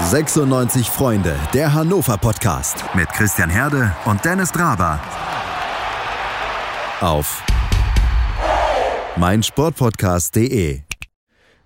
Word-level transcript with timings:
96 0.00 0.88
Freunde, 0.88 1.36
der 1.52 1.74
Hannover 1.74 2.16
Podcast 2.16 2.82
mit 2.94 3.08
Christian 3.10 3.50
Herde 3.50 3.94
und 4.06 4.24
Dennis 4.24 4.50
Draber. 4.50 4.98
Auf 7.00 7.44
meinsportpodcast.de. 9.16 10.80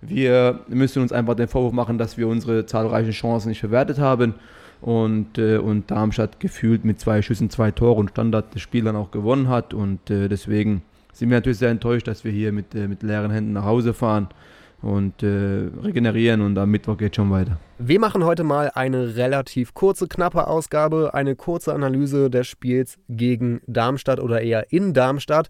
Wir 0.01 0.59
müssen 0.67 1.01
uns 1.01 1.13
einfach 1.13 1.35
den 1.35 1.47
Vorwurf 1.47 1.71
machen, 1.71 1.97
dass 1.97 2.17
wir 2.17 2.27
unsere 2.27 2.65
zahlreichen 2.65 3.11
Chancen 3.11 3.49
nicht 3.49 3.61
verwertet 3.61 3.97
haben. 3.97 4.35
Und, 4.81 5.37
äh, 5.37 5.57
und 5.57 5.89
Darmstadt 5.89 6.39
gefühlt 6.39 6.83
mit 6.83 6.99
zwei 6.99 7.21
Schüssen, 7.21 7.49
zwei 7.49 7.71
Tore 7.71 7.99
und 7.99 8.09
Standard 8.09 8.53
das 8.53 8.61
Spiel 8.61 8.83
dann 8.83 8.97
auch 8.97 9.09
gewonnen 9.11 9.47
hat. 9.47 9.73
Und 9.73 10.09
äh, 10.11 10.27
deswegen 10.27 10.83
sind 11.13 11.29
wir 11.29 11.37
natürlich 11.37 11.59
sehr 11.59 11.71
enttäuscht, 11.71 12.07
dass 12.07 12.25
wir 12.25 12.31
hier 12.31 12.51
mit, 12.51 12.75
äh, 12.75 12.89
mit 12.89 13.03
leeren 13.03 13.31
Händen 13.31 13.53
nach 13.53 13.65
Hause 13.65 13.93
fahren 13.93 14.27
und 14.81 15.23
äh, 15.23 15.69
regenerieren 15.83 16.41
und 16.41 16.57
am 16.57 16.69
Mittwoch 16.69 16.97
geht 16.97 17.15
schon 17.15 17.31
weiter. 17.31 17.57
Wir 17.79 17.99
machen 17.99 18.23
heute 18.23 18.43
mal 18.43 18.71
eine 18.73 19.15
relativ 19.15 19.73
kurze, 19.73 20.07
knappe 20.07 20.47
Ausgabe, 20.47 21.13
eine 21.13 21.35
kurze 21.35 21.73
Analyse 21.73 22.29
des 22.29 22.47
Spiels 22.47 22.97
gegen 23.09 23.61
Darmstadt 23.67 24.19
oder 24.19 24.41
eher 24.41 24.71
in 24.71 24.93
Darmstadt. 24.93 25.49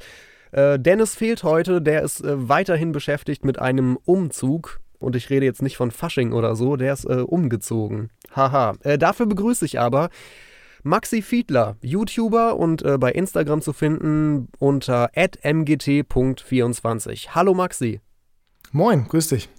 Äh, 0.52 0.80
Dennis 0.80 1.16
fehlt 1.16 1.44
heute, 1.44 1.82
der 1.82 2.04
ist 2.04 2.24
äh, 2.24 2.50
weiterhin 2.50 2.92
beschäftigt 2.92 3.46
mit 3.46 3.60
einem 3.60 3.98
Umzug. 4.06 4.80
Und 5.00 5.16
ich 5.16 5.30
rede 5.30 5.46
jetzt 5.46 5.62
nicht 5.62 5.78
von 5.78 5.92
Fasching 5.92 6.34
oder 6.34 6.56
so, 6.56 6.76
der 6.76 6.94
ist 6.94 7.06
äh, 7.06 7.18
umgezogen. 7.18 8.10
Haha. 8.36 8.74
Äh, 8.82 8.98
dafür 8.98 9.28
begrüße 9.28 9.64
ich 9.66 9.80
aber 9.80 10.10
Maxi 10.84 11.22
Fiedler, 11.22 11.76
YouTuber 11.82 12.58
und 12.58 12.84
äh, 12.84 12.98
bei 12.98 13.12
Instagram 13.12 13.62
zu 13.62 13.74
finden 13.74 14.48
unter 14.58 15.12
mgt.24. 15.14 17.30
Hallo 17.30 17.54
Maxi. 17.54 18.02
Moin, 18.72 19.08
grüß 19.08 19.30
dich. 19.30 19.50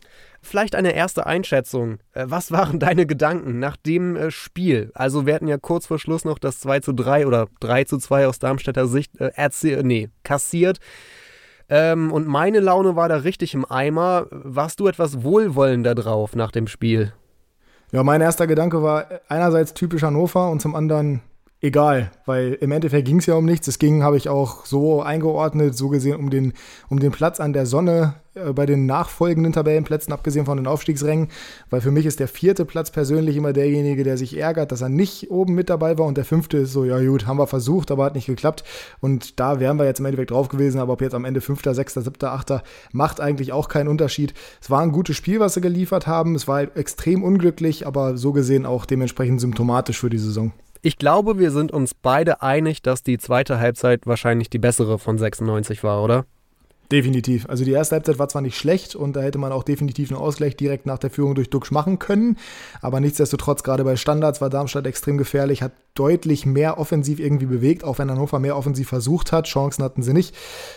Vielleicht 0.40 0.74
eine 0.74 0.92
erste 0.92 1.26
Einschätzung. 1.26 1.98
Äh, 2.12 2.26
was 2.28 2.52
waren 2.52 2.78
deine 2.80 3.06
Gedanken 3.06 3.58
nach 3.58 3.76
dem 3.76 4.16
äh, 4.16 4.30
Spiel? 4.30 4.90
Also, 4.94 5.26
wir 5.26 5.34
hatten 5.34 5.48
ja 5.48 5.58
kurz 5.58 5.86
vor 5.86 5.98
Schluss 5.98 6.24
noch 6.24 6.38
das 6.38 6.60
2 6.60 6.80
zu 6.80 6.92
3 6.92 7.26
oder 7.26 7.48
3 7.60 7.84
zu 7.84 7.98
2 7.98 8.26
aus 8.26 8.38
Darmstädter 8.38 8.86
Sicht 8.86 9.12
äh, 9.20 9.82
nee, 9.82 10.10
kassiert. 10.22 10.78
Ähm, 11.68 12.12
und 12.12 12.26
meine 12.26 12.60
Laune 12.60 12.96
war 12.96 13.08
da 13.08 13.16
richtig 13.16 13.54
im 13.54 13.70
Eimer. 13.70 14.26
Warst 14.30 14.80
du 14.80 14.86
etwas 14.86 15.22
wohlwollender 15.22 15.94
drauf 15.94 16.34
nach 16.34 16.50
dem 16.50 16.66
Spiel? 16.66 17.12
Ja, 17.92 18.02
mein 18.02 18.20
erster 18.20 18.46
Gedanke 18.46 18.82
war 18.82 19.06
einerseits 19.28 19.74
typisch 19.74 20.02
Hannover 20.02 20.50
und 20.50 20.60
zum 20.60 20.74
anderen 20.74 21.22
egal, 21.60 22.10
weil 22.24 22.54
im 22.54 22.70
Endeffekt 22.70 23.06
ging 23.06 23.18
es 23.18 23.26
ja 23.26 23.34
um 23.34 23.44
nichts. 23.44 23.66
Es 23.66 23.78
ging, 23.78 24.02
habe 24.02 24.16
ich 24.16 24.28
auch 24.28 24.64
so 24.64 25.02
eingeordnet, 25.02 25.76
so 25.76 25.88
gesehen 25.88 26.16
um 26.16 26.30
den, 26.30 26.52
um 26.88 27.00
den 27.00 27.10
Platz 27.10 27.40
an 27.40 27.52
der 27.52 27.66
Sonne 27.66 28.14
äh, 28.34 28.52
bei 28.52 28.66
den 28.66 28.86
nachfolgenden 28.86 29.52
Tabellenplätzen, 29.52 30.12
abgesehen 30.12 30.46
von 30.46 30.56
den 30.56 30.66
Aufstiegsrängen, 30.66 31.28
weil 31.70 31.80
für 31.80 31.90
mich 31.90 32.06
ist 32.06 32.20
der 32.20 32.28
vierte 32.28 32.64
Platz 32.64 32.90
persönlich 32.90 33.36
immer 33.36 33.52
derjenige, 33.52 34.04
der 34.04 34.16
sich 34.16 34.36
ärgert, 34.36 34.72
dass 34.72 34.82
er 34.82 34.88
nicht 34.88 35.30
oben 35.30 35.54
mit 35.54 35.68
dabei 35.68 35.98
war 35.98 36.06
und 36.06 36.16
der 36.16 36.24
fünfte 36.24 36.58
ist 36.58 36.72
so, 36.72 36.84
ja 36.84 37.00
gut, 37.00 37.26
haben 37.26 37.38
wir 37.38 37.46
versucht, 37.46 37.90
aber 37.90 38.04
hat 38.04 38.14
nicht 38.14 38.26
geklappt 38.26 38.64
und 39.00 39.40
da 39.40 39.58
wären 39.58 39.78
wir 39.78 39.86
jetzt 39.86 39.98
im 39.98 40.06
Endeffekt 40.06 40.30
drauf 40.30 40.48
gewesen, 40.48 40.80
aber 40.80 40.92
ob 40.92 41.00
jetzt 41.00 41.14
am 41.14 41.24
Ende 41.24 41.40
fünfter, 41.40 41.74
sechster, 41.74 42.02
siebter, 42.02 42.32
achter, 42.32 42.62
macht 42.92 43.20
eigentlich 43.20 43.52
auch 43.52 43.68
keinen 43.68 43.88
Unterschied. 43.88 44.34
Es 44.60 44.70
war 44.70 44.80
ein 44.80 44.92
gutes 44.92 45.16
Spiel, 45.16 45.40
was 45.40 45.54
sie 45.54 45.60
geliefert 45.60 46.06
haben, 46.06 46.34
es 46.34 46.46
war 46.46 46.62
extrem 46.76 47.24
unglücklich, 47.24 47.86
aber 47.86 48.16
so 48.16 48.32
gesehen 48.32 48.66
auch 48.66 48.86
dementsprechend 48.86 49.40
symptomatisch 49.40 49.98
für 49.98 50.10
die 50.10 50.18
Saison. 50.18 50.52
Ich 50.82 50.98
glaube, 50.98 51.38
wir 51.38 51.50
sind 51.50 51.72
uns 51.72 51.94
beide 51.94 52.42
einig, 52.42 52.82
dass 52.82 53.02
die 53.02 53.18
zweite 53.18 53.58
Halbzeit 53.58 54.06
wahrscheinlich 54.06 54.50
die 54.50 54.58
bessere 54.58 54.98
von 54.98 55.18
96 55.18 55.82
war, 55.82 56.02
oder? 56.02 56.24
Definitiv. 56.90 57.46
Also 57.50 57.66
die 57.66 57.72
erste 57.72 57.96
Halbzeit 57.96 58.18
war 58.18 58.30
zwar 58.30 58.40
nicht 58.40 58.56
schlecht 58.56 58.94
und 58.94 59.14
da 59.14 59.20
hätte 59.20 59.36
man 59.36 59.52
auch 59.52 59.62
definitiv 59.62 60.10
einen 60.10 60.18
Ausgleich 60.18 60.56
direkt 60.56 60.86
nach 60.86 60.96
der 60.96 61.10
Führung 61.10 61.34
durch 61.34 61.50
Duxch 61.50 61.70
machen 61.70 61.98
können, 61.98 62.38
aber 62.80 62.98
nichtsdestotrotz, 63.00 63.62
gerade 63.62 63.84
bei 63.84 63.96
Standards 63.96 64.40
war 64.40 64.48
Darmstadt 64.48 64.86
extrem 64.86 65.18
gefährlich, 65.18 65.60
hat 65.60 65.72
deutlich 65.94 66.46
mehr 66.46 66.78
offensiv 66.78 67.20
irgendwie 67.20 67.44
bewegt, 67.44 67.84
auch 67.84 67.98
wenn 67.98 68.10
Hannover 68.10 68.38
mehr 68.38 68.56
offensiv 68.56 68.88
versucht 68.88 69.32
hat. 69.32 69.46
Chancen 69.46 69.84
hatten 69.84 70.02
sie 70.02 70.14
nicht 70.14 70.34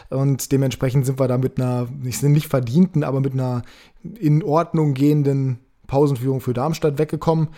und 0.10 0.52
dementsprechend 0.52 1.06
sind 1.06 1.18
wir 1.18 1.30
da 1.30 1.38
mit 1.38 1.58
einer, 1.58 1.88
nicht, 2.02 2.22
nicht 2.24 2.48
verdienten, 2.48 3.06
aber 3.06 3.22
mit 3.22 3.32
einer 3.32 3.62
in 4.20 4.44
Ordnung 4.44 4.96
gehenden 4.96 5.60
Pausenführung 5.88 6.42
für 6.42 6.54
Darmstadt 6.54 6.98
weggekommen. 6.98 7.50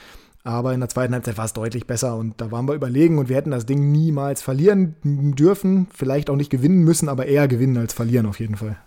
Aber 0.45 0.73
in 0.73 0.81
der 0.81 0.89
zweiten 0.89 1.13
Halbzeit 1.13 1.37
war 1.37 1.45
es 1.45 1.53
deutlich 1.53 1.87
besser 1.87 2.17
und 2.17 2.41
da 2.41 2.51
waren 2.51 2.67
wir 2.67 2.73
überlegen 2.73 3.17
und 3.17 3.29
wir 3.29 3.37
hätten 3.37 3.51
das 3.51 3.65
Ding 3.65 3.91
niemals 3.91 4.41
verlieren 4.41 4.95
dürfen. 5.03 5.87
Vielleicht 5.93 6.29
auch 6.29 6.35
nicht 6.35 6.49
gewinnen 6.49 6.83
müssen, 6.83 7.07
aber 7.07 7.27
eher 7.27 7.47
gewinnen 7.47 7.77
als 7.77 7.93
verlieren 7.93 8.25
auf 8.25 8.39
jeden 8.39 8.55
Fall. 8.55 8.77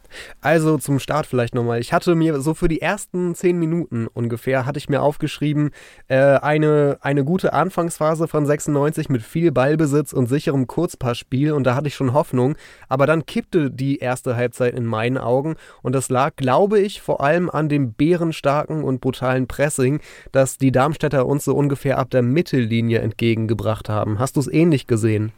Also 0.40 0.78
zum 0.78 0.98
Start 0.98 1.26
vielleicht 1.26 1.54
nochmal. 1.54 1.80
Ich 1.80 1.92
hatte 1.92 2.14
mir 2.14 2.40
so 2.40 2.54
für 2.54 2.68
die 2.68 2.80
ersten 2.80 3.34
zehn 3.34 3.58
Minuten 3.58 4.06
ungefähr, 4.12 4.66
hatte 4.66 4.78
ich 4.78 4.88
mir 4.88 5.02
aufgeschrieben, 5.02 5.70
äh, 6.08 6.16
eine, 6.16 6.98
eine 7.00 7.24
gute 7.24 7.52
Anfangsphase 7.52 8.28
von 8.28 8.46
96 8.46 9.08
mit 9.08 9.22
viel 9.22 9.52
Ballbesitz 9.52 10.12
und 10.12 10.28
sicherem 10.28 10.66
Kurzpassspiel 10.66 11.52
und 11.52 11.64
da 11.64 11.74
hatte 11.74 11.88
ich 11.88 11.94
schon 11.94 12.12
Hoffnung. 12.12 12.56
Aber 12.88 13.06
dann 13.06 13.26
kippte 13.26 13.70
die 13.70 13.98
erste 13.98 14.36
Halbzeit 14.36 14.74
in 14.74 14.86
meinen 14.86 15.18
Augen 15.18 15.56
und 15.82 15.94
das 15.94 16.08
lag, 16.08 16.36
glaube 16.36 16.80
ich, 16.80 17.02
vor 17.02 17.20
allem 17.20 17.50
an 17.50 17.68
dem 17.68 17.92
bärenstarken 17.92 18.84
und 18.84 19.00
brutalen 19.00 19.46
Pressing, 19.46 20.00
das 20.32 20.58
die 20.58 20.72
Darmstädter 20.72 21.26
uns 21.26 21.44
so 21.44 21.54
ungefähr 21.54 21.98
ab 21.98 22.10
der 22.10 22.22
Mittellinie 22.22 23.00
entgegengebracht 23.00 23.88
haben. 23.88 24.18
Hast 24.18 24.36
du 24.36 24.40
es 24.40 24.52
ähnlich 24.52 24.86
gesehen? 24.86 25.32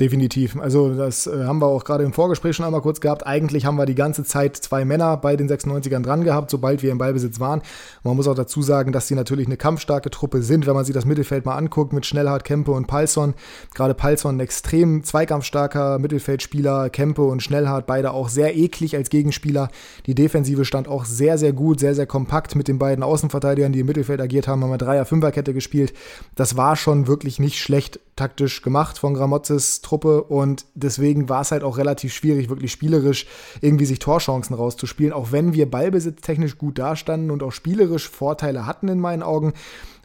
Definitiv. 0.00 0.56
Also 0.58 0.94
das 0.94 1.26
äh, 1.26 1.44
haben 1.44 1.60
wir 1.60 1.66
auch 1.66 1.84
gerade 1.84 2.02
im 2.02 2.14
Vorgespräch 2.14 2.56
schon 2.56 2.64
einmal 2.64 2.80
kurz 2.80 3.00
gehabt. 3.00 3.26
Eigentlich 3.26 3.66
haben 3.66 3.76
wir 3.76 3.84
die 3.84 3.94
ganze 3.94 4.24
Zeit 4.24 4.56
zwei 4.56 4.86
Männer 4.86 5.18
bei 5.18 5.36
den 5.36 5.48
96ern 5.48 6.02
dran 6.02 6.24
gehabt, 6.24 6.50
sobald 6.50 6.82
wir 6.82 6.90
im 6.90 6.98
Ballbesitz 6.98 7.40
waren. 7.40 7.60
man 8.02 8.16
muss 8.16 8.26
auch 8.26 8.34
dazu 8.34 8.62
sagen, 8.62 8.92
dass 8.92 9.06
sie 9.06 9.14
natürlich 9.14 9.46
eine 9.46 9.58
kampfstarke 9.58 10.10
Truppe 10.10 10.42
sind, 10.42 10.66
wenn 10.66 10.74
man 10.74 10.86
sich 10.86 10.94
das 10.94 11.04
Mittelfeld 11.04 11.44
mal 11.44 11.56
anguckt 11.56 11.92
mit 11.92 12.06
Schnellhardt, 12.06 12.44
Kempe 12.44 12.72
und 12.72 12.86
Palsson. 12.86 13.34
Gerade 13.74 13.92
Palsson 13.92 14.36
ein 14.36 14.40
extrem 14.40 15.04
zweikampfstarker 15.04 15.98
Mittelfeldspieler, 15.98 16.88
Kempe 16.88 17.22
und 17.22 17.42
Schnellhardt 17.42 17.86
beide 17.86 18.12
auch 18.12 18.30
sehr 18.30 18.56
eklig 18.56 18.96
als 18.96 19.10
Gegenspieler. 19.10 19.68
Die 20.06 20.14
Defensive 20.14 20.64
stand 20.64 20.88
auch 20.88 21.04
sehr, 21.04 21.36
sehr 21.36 21.52
gut, 21.52 21.80
sehr, 21.80 21.94
sehr 21.94 22.06
kompakt 22.06 22.56
mit 22.56 22.66
den 22.66 22.78
beiden 22.78 23.04
Außenverteidigern, 23.04 23.72
die 23.72 23.80
im 23.80 23.86
Mittelfeld 23.86 24.22
agiert 24.22 24.48
haben, 24.48 24.62
haben 24.62 24.70
wir 24.70 24.78
Dreier-Fünferkette 24.78 25.52
gespielt. 25.52 25.92
Das 26.34 26.56
war 26.56 26.76
schon 26.76 27.06
wirklich 27.06 27.38
nicht 27.38 27.58
schlecht 27.58 28.00
taktisch 28.16 28.62
gemacht 28.62 28.98
von 28.98 29.14
Gramotzes 29.14 29.81
Truppe 29.82 30.22
und 30.22 30.64
deswegen 30.74 31.28
war 31.28 31.42
es 31.42 31.50
halt 31.50 31.62
auch 31.62 31.76
relativ 31.76 32.14
schwierig, 32.14 32.48
wirklich 32.48 32.72
spielerisch 32.72 33.26
irgendwie 33.60 33.84
sich 33.84 33.98
Torchancen 33.98 34.56
rauszuspielen. 34.56 35.12
Auch 35.12 35.32
wenn 35.32 35.52
wir 35.52 35.70
ballbesitztechnisch 35.70 36.56
gut 36.56 36.78
dastanden 36.78 37.30
und 37.30 37.42
auch 37.42 37.52
spielerisch 37.52 38.08
Vorteile 38.08 38.66
hatten 38.66 38.88
in 38.88 39.00
meinen 39.00 39.22
Augen, 39.22 39.52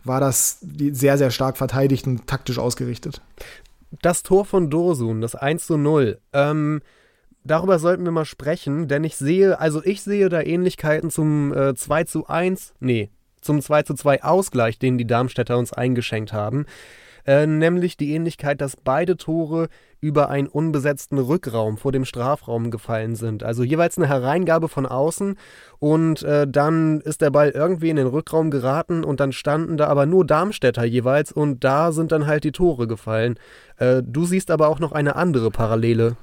war 0.03 0.19
das 0.19 0.59
sehr, 0.61 1.17
sehr 1.17 1.31
stark 1.31 1.57
verteidigt 1.57 2.07
und 2.07 2.27
taktisch 2.27 2.59
ausgerichtet. 2.59 3.21
Das 4.01 4.23
Tor 4.23 4.45
von 4.45 4.69
Dorsun, 4.69 5.21
das 5.21 5.35
1 5.35 5.65
zu 5.65 5.77
0, 5.77 6.19
ähm, 6.33 6.81
darüber 7.43 7.79
sollten 7.79 8.03
wir 8.03 8.11
mal 8.11 8.25
sprechen, 8.25 8.87
denn 8.87 9.03
ich 9.03 9.15
sehe, 9.15 9.59
also 9.59 9.81
ich 9.83 10.01
sehe 10.01 10.29
da 10.29 10.41
Ähnlichkeiten 10.41 11.09
zum 11.09 11.53
äh, 11.53 11.75
2 11.75 12.03
zu 12.03 12.27
1, 12.27 12.73
nee, 12.79 13.09
zum 13.41 13.61
2 13.61 13.83
zu 13.83 13.93
2 13.93 14.23
Ausgleich, 14.23 14.79
den 14.79 14.97
die 14.97 15.07
Darmstädter 15.07 15.57
uns 15.57 15.73
eingeschenkt 15.73 16.33
haben. 16.33 16.65
Äh, 17.27 17.45
nämlich 17.45 17.97
die 17.97 18.13
Ähnlichkeit, 18.13 18.61
dass 18.61 18.77
beide 18.77 19.17
Tore 19.17 19.67
über 19.99 20.29
einen 20.29 20.47
unbesetzten 20.47 21.17
Rückraum 21.17 21.77
vor 21.77 21.91
dem 21.91 22.05
Strafraum 22.05 22.71
gefallen 22.71 23.17
sind. 23.17 23.43
Also 23.43 23.63
jeweils 23.63 23.97
eine 23.97 24.07
Hereingabe 24.07 24.69
von 24.69 24.85
außen 24.85 25.35
und 25.79 26.23
äh, 26.23 26.47
dann 26.47 27.01
ist 27.01 27.21
der 27.21 27.31
Ball 27.31 27.49
irgendwie 27.49 27.89
in 27.89 27.97
den 27.97 28.07
Rückraum 28.07 28.49
geraten 28.49 29.03
und 29.03 29.19
dann 29.19 29.33
standen 29.33 29.75
da 29.75 29.87
aber 29.87 30.05
nur 30.05 30.25
Darmstädter 30.25 30.85
jeweils 30.85 31.33
und 31.33 31.65
da 31.65 31.91
sind 31.91 32.13
dann 32.13 32.27
halt 32.27 32.45
die 32.45 32.53
Tore 32.53 32.87
gefallen. 32.87 33.37
Äh, 33.75 34.03
du 34.05 34.25
siehst 34.25 34.49
aber 34.49 34.69
auch 34.69 34.79
noch 34.79 34.93
eine 34.93 35.17
andere 35.17 35.51
Parallele. 35.51 36.15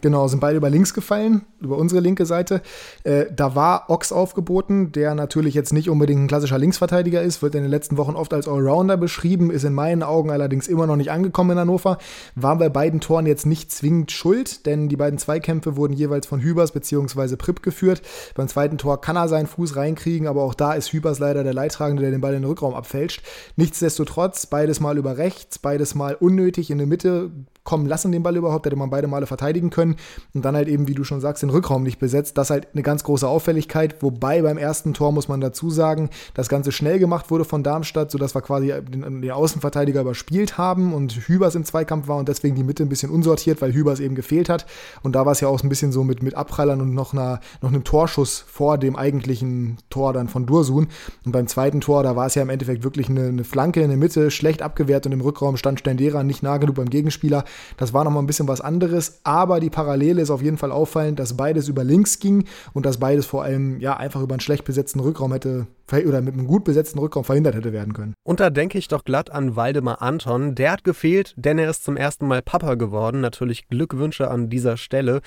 Genau, 0.00 0.26
sind 0.26 0.40
beide 0.40 0.56
über 0.56 0.70
links 0.70 0.94
gefallen, 0.94 1.42
über 1.60 1.76
unsere 1.76 2.00
linke 2.00 2.26
Seite. 2.26 2.62
Äh, 3.04 3.26
da 3.34 3.54
war 3.54 3.88
Ox 3.88 4.10
aufgeboten, 4.10 4.90
der 4.90 5.14
natürlich 5.14 5.54
jetzt 5.54 5.72
nicht 5.72 5.90
unbedingt 5.90 6.22
ein 6.22 6.26
klassischer 6.28 6.58
Linksverteidiger 6.58 7.22
ist, 7.22 7.42
wird 7.42 7.54
in 7.54 7.62
den 7.62 7.70
letzten 7.70 7.98
Wochen 7.98 8.16
oft 8.16 8.32
als 8.34 8.48
Allrounder 8.48 8.96
beschrieben, 8.96 9.50
ist 9.50 9.64
in 9.64 9.74
meinen 9.74 10.02
Augen 10.02 10.30
allerdings 10.30 10.66
immer 10.66 10.86
noch 10.86 10.96
nicht 10.96 11.10
angekommen 11.10 11.52
in 11.52 11.58
Hannover. 11.58 11.98
War 12.34 12.56
bei 12.56 12.68
beiden 12.68 13.00
Toren 13.00 13.26
jetzt 13.26 13.46
nicht 13.46 13.70
zwingend 13.70 14.10
schuld, 14.10 14.66
denn 14.66 14.88
die 14.88 14.96
beiden 14.96 15.18
Zweikämpfe 15.18 15.76
wurden 15.76 15.92
jeweils 15.92 16.26
von 16.26 16.40
Hübers 16.40 16.72
bzw. 16.72 17.36
Pripp 17.36 17.62
geführt. 17.62 18.02
Beim 18.34 18.48
zweiten 18.48 18.78
Tor 18.78 19.00
kann 19.00 19.16
er 19.16 19.28
seinen 19.28 19.46
Fuß 19.46 19.76
reinkriegen, 19.76 20.26
aber 20.26 20.42
auch 20.42 20.54
da 20.54 20.72
ist 20.72 20.92
Hübers 20.92 21.18
leider 21.18 21.44
der 21.44 21.54
Leidtragende, 21.54 22.02
der 22.02 22.10
den 22.10 22.20
Ball 22.20 22.34
in 22.34 22.42
den 22.42 22.48
Rückraum 22.48 22.74
abfälscht. 22.74 23.22
Nichtsdestotrotz, 23.56 24.46
beides 24.46 24.80
mal 24.80 24.98
über 24.98 25.18
rechts, 25.18 25.58
beides 25.58 25.94
mal 25.94 26.14
unnötig 26.14 26.70
in 26.70 26.78
der 26.78 26.86
Mitte, 26.86 27.30
kommen 27.64 27.86
lassen, 27.86 28.12
den 28.12 28.22
Ball 28.22 28.36
überhaupt, 28.36 28.66
hätte 28.66 28.76
man 28.76 28.90
beide 28.90 29.06
Male 29.06 29.26
verteidigen 29.26 29.70
können. 29.70 29.96
Und 30.34 30.44
dann 30.44 30.56
halt 30.56 30.68
eben, 30.68 30.88
wie 30.88 30.94
du 30.94 31.04
schon 31.04 31.20
sagst, 31.20 31.42
den 31.42 31.50
Rückraum 31.50 31.82
nicht 31.82 31.98
besetzt. 31.98 32.36
Das 32.38 32.50
halt 32.50 32.68
eine 32.72 32.82
ganz 32.82 33.04
große 33.04 33.26
Auffälligkeit. 33.26 34.02
Wobei 34.02 34.42
beim 34.42 34.58
ersten 34.58 34.94
Tor 34.94 35.12
muss 35.12 35.28
man 35.28 35.40
dazu 35.40 35.70
sagen, 35.70 36.10
das 36.34 36.48
Ganze 36.48 36.72
schnell 36.72 36.98
gemacht 36.98 37.30
wurde 37.30 37.44
von 37.44 37.62
Darmstadt, 37.62 38.10
sodass 38.10 38.34
wir 38.34 38.42
quasi 38.42 38.68
den, 38.68 39.22
den 39.22 39.30
Außenverteidiger 39.30 40.00
überspielt 40.00 40.58
haben 40.58 40.92
und 40.92 41.12
Hübers 41.28 41.54
im 41.54 41.64
Zweikampf 41.64 42.08
war 42.08 42.16
und 42.16 42.28
deswegen 42.28 42.56
die 42.56 42.64
Mitte 42.64 42.82
ein 42.82 42.88
bisschen 42.88 43.10
unsortiert, 43.10 43.62
weil 43.62 43.72
Hübers 43.72 44.00
eben 44.00 44.14
gefehlt 44.14 44.48
hat. 44.48 44.66
Und 45.02 45.14
da 45.14 45.24
war 45.24 45.32
es 45.32 45.40
ja 45.40 45.48
auch 45.48 45.62
ein 45.62 45.68
bisschen 45.68 45.92
so 45.92 46.02
mit, 46.04 46.22
mit 46.22 46.34
Abprallern 46.34 46.80
und 46.80 46.94
noch, 46.94 47.12
einer, 47.12 47.40
noch 47.60 47.70
einem 47.70 47.84
Torschuss 47.84 48.44
vor 48.46 48.78
dem 48.78 48.96
eigentlichen 48.96 49.78
Tor 49.90 50.12
dann 50.12 50.28
von 50.28 50.46
Dursun. 50.46 50.88
Und 51.24 51.32
beim 51.32 51.46
zweiten 51.46 51.80
Tor, 51.80 52.02
da 52.02 52.16
war 52.16 52.26
es 52.26 52.34
ja 52.34 52.42
im 52.42 52.50
Endeffekt 52.50 52.82
wirklich 52.82 53.08
eine, 53.08 53.28
eine 53.28 53.44
Flanke 53.44 53.82
in 53.82 53.88
der 53.88 53.98
Mitte, 53.98 54.30
schlecht 54.30 54.62
abgewehrt 54.62 55.06
und 55.06 55.12
im 55.12 55.20
Rückraum 55.20 55.56
stand 55.56 55.78
Stendera 55.78 56.24
nicht 56.24 56.42
nah 56.42 56.56
genug 56.56 56.76
beim 56.76 56.90
Gegenspieler. 56.90 57.44
Das 57.76 57.92
war 57.92 58.04
nochmal 58.04 58.22
ein 58.22 58.26
bisschen 58.26 58.48
was 58.48 58.60
anderes, 58.60 59.20
aber 59.24 59.60
die 59.60 59.70
Parallele 59.70 60.22
ist 60.22 60.30
auf 60.30 60.42
jeden 60.42 60.58
Fall 60.58 60.72
auffallend, 60.72 61.18
dass 61.18 61.36
beides 61.36 61.68
über 61.68 61.84
links 61.84 62.18
ging 62.18 62.44
und 62.72 62.86
dass 62.86 62.98
beides 62.98 63.26
vor 63.26 63.42
allem 63.42 63.80
ja 63.80 63.96
einfach 63.96 64.22
über 64.22 64.34
einen 64.34 64.40
schlecht 64.40 64.64
besetzten 64.64 65.00
Rückraum 65.00 65.32
hätte 65.32 65.66
oder 65.90 66.22
mit 66.22 66.34
einem 66.34 66.46
gut 66.46 66.64
besetzten 66.64 66.98
Rückraum 66.98 67.24
verhindert 67.24 67.54
hätte 67.54 67.72
werden 67.72 67.92
können. 67.92 68.14
Und 68.24 68.40
da 68.40 68.50
denke 68.50 68.78
ich 68.78 68.88
doch 68.88 69.04
glatt 69.04 69.30
an 69.30 69.56
Waldemar 69.56 70.00
Anton. 70.00 70.54
Der 70.54 70.72
hat 70.72 70.84
gefehlt, 70.84 71.34
denn 71.36 71.58
er 71.58 71.68
ist 71.68 71.84
zum 71.84 71.96
ersten 71.96 72.26
Mal 72.26 72.40
Papa 72.40 72.74
geworden. 72.74 73.20
Natürlich 73.20 73.68
Glückwünsche 73.68 74.30
an 74.30 74.48
dieser 74.48 74.76
Stelle. 74.78 75.20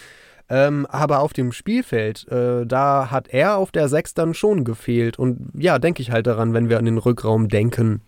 Ähm, 0.47 0.85
aber 0.87 1.21
auf 1.21 1.33
dem 1.33 1.51
Spielfeld, 1.51 2.27
äh, 2.27 2.65
da 2.65 3.09
hat 3.09 3.27
er 3.29 3.57
auf 3.57 3.71
der 3.71 3.89
6 3.89 4.13
dann 4.13 4.33
schon 4.33 4.63
gefehlt. 4.63 5.17
Und 5.17 5.49
ja, 5.55 5.79
denke 5.79 6.01
ich 6.01 6.11
halt 6.11 6.27
daran, 6.27 6.53
wenn 6.53 6.69
wir 6.69 6.77
an 6.77 6.85
den 6.85 6.97
Rückraum 6.99 7.47
denken. 7.47 8.01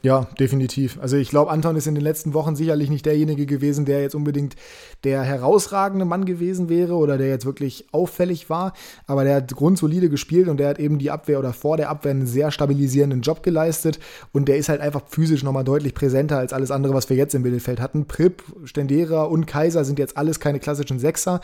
Ja, 0.00 0.28
definitiv. 0.38 0.96
Also 1.00 1.16
ich 1.16 1.28
glaube, 1.28 1.50
Anton 1.50 1.74
ist 1.74 1.88
in 1.88 1.96
den 1.96 2.04
letzten 2.04 2.32
Wochen 2.32 2.54
sicherlich 2.54 2.88
nicht 2.88 3.04
derjenige 3.04 3.46
gewesen, 3.46 3.84
der 3.84 4.00
jetzt 4.00 4.14
unbedingt 4.14 4.54
der 5.02 5.22
herausragende 5.22 6.04
Mann 6.04 6.24
gewesen 6.24 6.68
wäre 6.68 6.94
oder 6.94 7.18
der 7.18 7.28
jetzt 7.28 7.46
wirklich 7.46 7.86
auffällig 7.90 8.48
war. 8.48 8.74
Aber 9.08 9.24
der 9.24 9.36
hat 9.36 9.56
grundsolide 9.56 10.08
gespielt 10.08 10.46
und 10.46 10.58
der 10.58 10.68
hat 10.68 10.78
eben 10.78 10.98
die 10.98 11.10
Abwehr 11.10 11.40
oder 11.40 11.52
vor 11.52 11.76
der 11.76 11.90
Abwehr 11.90 12.12
einen 12.12 12.28
sehr 12.28 12.52
stabilisierenden 12.52 13.22
Job 13.22 13.42
geleistet. 13.42 13.98
Und 14.32 14.46
der 14.46 14.58
ist 14.58 14.68
halt 14.68 14.80
einfach 14.80 15.02
physisch 15.08 15.42
nochmal 15.42 15.64
deutlich 15.64 15.94
präsenter 15.94 16.38
als 16.38 16.52
alles 16.52 16.70
andere, 16.70 16.94
was 16.94 17.10
wir 17.10 17.16
jetzt 17.16 17.34
im 17.34 17.42
Mittelfeld 17.42 17.80
hatten. 17.80 18.06
Prip, 18.06 18.44
Stendera 18.64 19.24
und 19.24 19.46
Kaiser 19.46 19.84
sind 19.84 19.98
jetzt 19.98 20.16
alles 20.16 20.38
keine 20.38 20.60
klassischen 20.60 21.00
Sechser. 21.00 21.40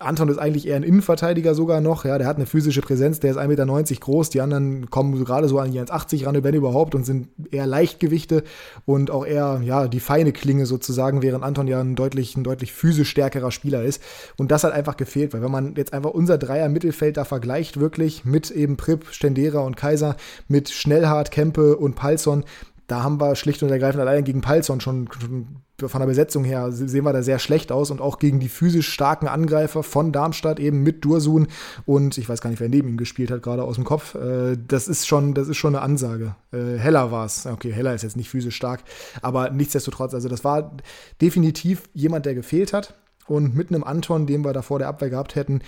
Anton 0.00 0.28
ist 0.28 0.38
eigentlich 0.38 0.66
eher 0.66 0.76
ein 0.76 0.82
Innenverteidiger 0.82 1.54
sogar 1.54 1.80
noch. 1.80 2.04
Ja, 2.04 2.18
der 2.18 2.26
hat 2.26 2.36
eine 2.36 2.46
physische 2.46 2.80
Präsenz, 2.80 3.20
der 3.20 3.30
ist 3.30 3.36
1,90 3.36 3.46
Meter 3.46 4.00
groß. 4.00 4.30
Die 4.30 4.40
anderen 4.40 4.90
kommen 4.90 5.24
gerade 5.24 5.48
so 5.48 5.58
an 5.58 5.70
die 5.70 5.80
1,80 5.80 6.26
ran, 6.26 6.42
wenn 6.42 6.54
überhaupt, 6.54 6.94
und 6.94 7.04
sind 7.04 7.28
eher 7.52 7.66
Leichtgewichte 7.66 8.42
und 8.84 9.10
auch 9.10 9.24
eher, 9.24 9.60
ja, 9.62 9.86
die 9.86 10.00
feine 10.00 10.32
Klinge 10.32 10.66
sozusagen, 10.66 11.22
während 11.22 11.44
Anton 11.44 11.68
ja 11.68 11.80
ein 11.80 11.94
deutlich, 11.94 12.36
ein 12.36 12.44
deutlich 12.44 12.72
physisch 12.72 13.10
stärkerer 13.10 13.52
Spieler 13.52 13.84
ist. 13.84 14.02
Und 14.36 14.50
das 14.50 14.64
hat 14.64 14.72
einfach 14.72 14.96
gefehlt, 14.96 15.32
weil 15.32 15.42
wenn 15.42 15.52
man 15.52 15.76
jetzt 15.76 15.92
einfach 15.92 16.10
unser 16.10 16.36
Dreier-Mittelfeld 16.36 17.16
da 17.16 17.24
vergleicht, 17.24 17.78
wirklich 17.78 18.24
mit 18.24 18.50
eben 18.50 18.76
Prip, 18.76 19.06
Stendera 19.12 19.60
und 19.60 19.76
Kaiser, 19.76 20.16
mit 20.48 20.68
Schnellhardt, 20.68 21.30
Kempe 21.30 21.76
und 21.76 21.94
Palzon, 21.94 22.44
da 22.86 23.02
haben 23.02 23.20
wir 23.20 23.34
schlicht 23.36 23.62
und 23.62 23.70
ergreifend 23.70 24.00
allein 24.00 24.24
gegen 24.24 24.40
Palzon 24.40 24.80
schon, 24.80 25.08
schon 25.20 25.62
von 25.78 26.00
der 26.00 26.06
Besetzung 26.06 26.44
her 26.44 26.72
sehen 26.72 27.04
wir 27.04 27.12
da 27.12 27.22
sehr 27.22 27.38
schlecht 27.38 27.70
aus 27.70 27.90
und 27.90 28.00
auch 28.00 28.18
gegen 28.18 28.40
die 28.40 28.48
physisch 28.48 28.88
starken 28.88 29.28
Angreifer 29.28 29.82
von 29.82 30.12
Darmstadt 30.12 30.58
eben 30.58 30.82
mit 30.82 31.04
Dursun 31.04 31.48
und 31.84 32.16
ich 32.16 32.28
weiß 32.28 32.40
gar 32.40 32.50
nicht, 32.50 32.60
wer 32.60 32.68
neben 32.68 32.88
ihm 32.88 32.96
gespielt 32.96 33.30
hat, 33.30 33.42
gerade 33.42 33.64
aus 33.64 33.74
dem 33.74 33.84
Kopf. 33.84 34.14
Äh, 34.14 34.56
das 34.68 34.88
ist 34.88 35.06
schon, 35.06 35.34
das 35.34 35.48
ist 35.48 35.56
schon 35.56 35.74
eine 35.74 35.84
Ansage. 35.84 36.34
Äh, 36.52 36.78
Heller 36.78 37.10
war 37.10 37.26
es. 37.26 37.46
Okay, 37.46 37.72
Heller 37.72 37.94
ist 37.94 38.02
jetzt 38.02 38.16
nicht 38.16 38.30
physisch 38.30 38.56
stark, 38.56 38.84
aber 39.20 39.50
nichtsdestotrotz, 39.50 40.14
also 40.14 40.28
das 40.28 40.44
war 40.44 40.76
definitiv 41.20 41.82
jemand, 41.92 42.24
der 42.26 42.34
gefehlt 42.34 42.72
hat. 42.72 42.94
Und 43.26 43.56
mit 43.56 43.70
einem 43.70 43.82
Anton, 43.82 44.28
den 44.28 44.44
wir 44.44 44.52
da 44.52 44.62
vor 44.62 44.78
der 44.78 44.86
Abwehr 44.86 45.10
gehabt 45.10 45.34
hätten, 45.34 45.60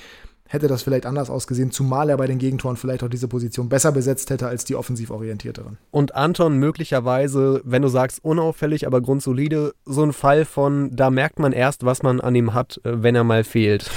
hätte 0.48 0.66
das 0.66 0.82
vielleicht 0.82 1.06
anders 1.06 1.30
ausgesehen, 1.30 1.70
zumal 1.70 2.10
er 2.10 2.16
bei 2.16 2.26
den 2.26 2.38
Gegentoren 2.38 2.76
vielleicht 2.76 3.04
auch 3.04 3.08
diese 3.08 3.28
Position 3.28 3.68
besser 3.68 3.92
besetzt 3.92 4.30
hätte 4.30 4.48
als 4.48 4.64
die 4.64 4.74
offensiv 4.74 5.10
orientierteren. 5.10 5.78
Und 5.90 6.14
Anton 6.14 6.58
möglicherweise, 6.58 7.60
wenn 7.64 7.82
du 7.82 7.88
sagst 7.88 8.24
unauffällig, 8.24 8.86
aber 8.86 9.00
grundsolide, 9.00 9.74
so 9.84 10.02
ein 10.02 10.12
Fall 10.12 10.44
von, 10.44 10.94
da 10.96 11.10
merkt 11.10 11.38
man 11.38 11.52
erst, 11.52 11.84
was 11.84 12.02
man 12.02 12.20
an 12.20 12.34
ihm 12.34 12.54
hat, 12.54 12.80
äh, 12.84 13.02
wenn 13.02 13.14
er 13.14 13.24
mal 13.24 13.44
fehlt. 13.44 13.90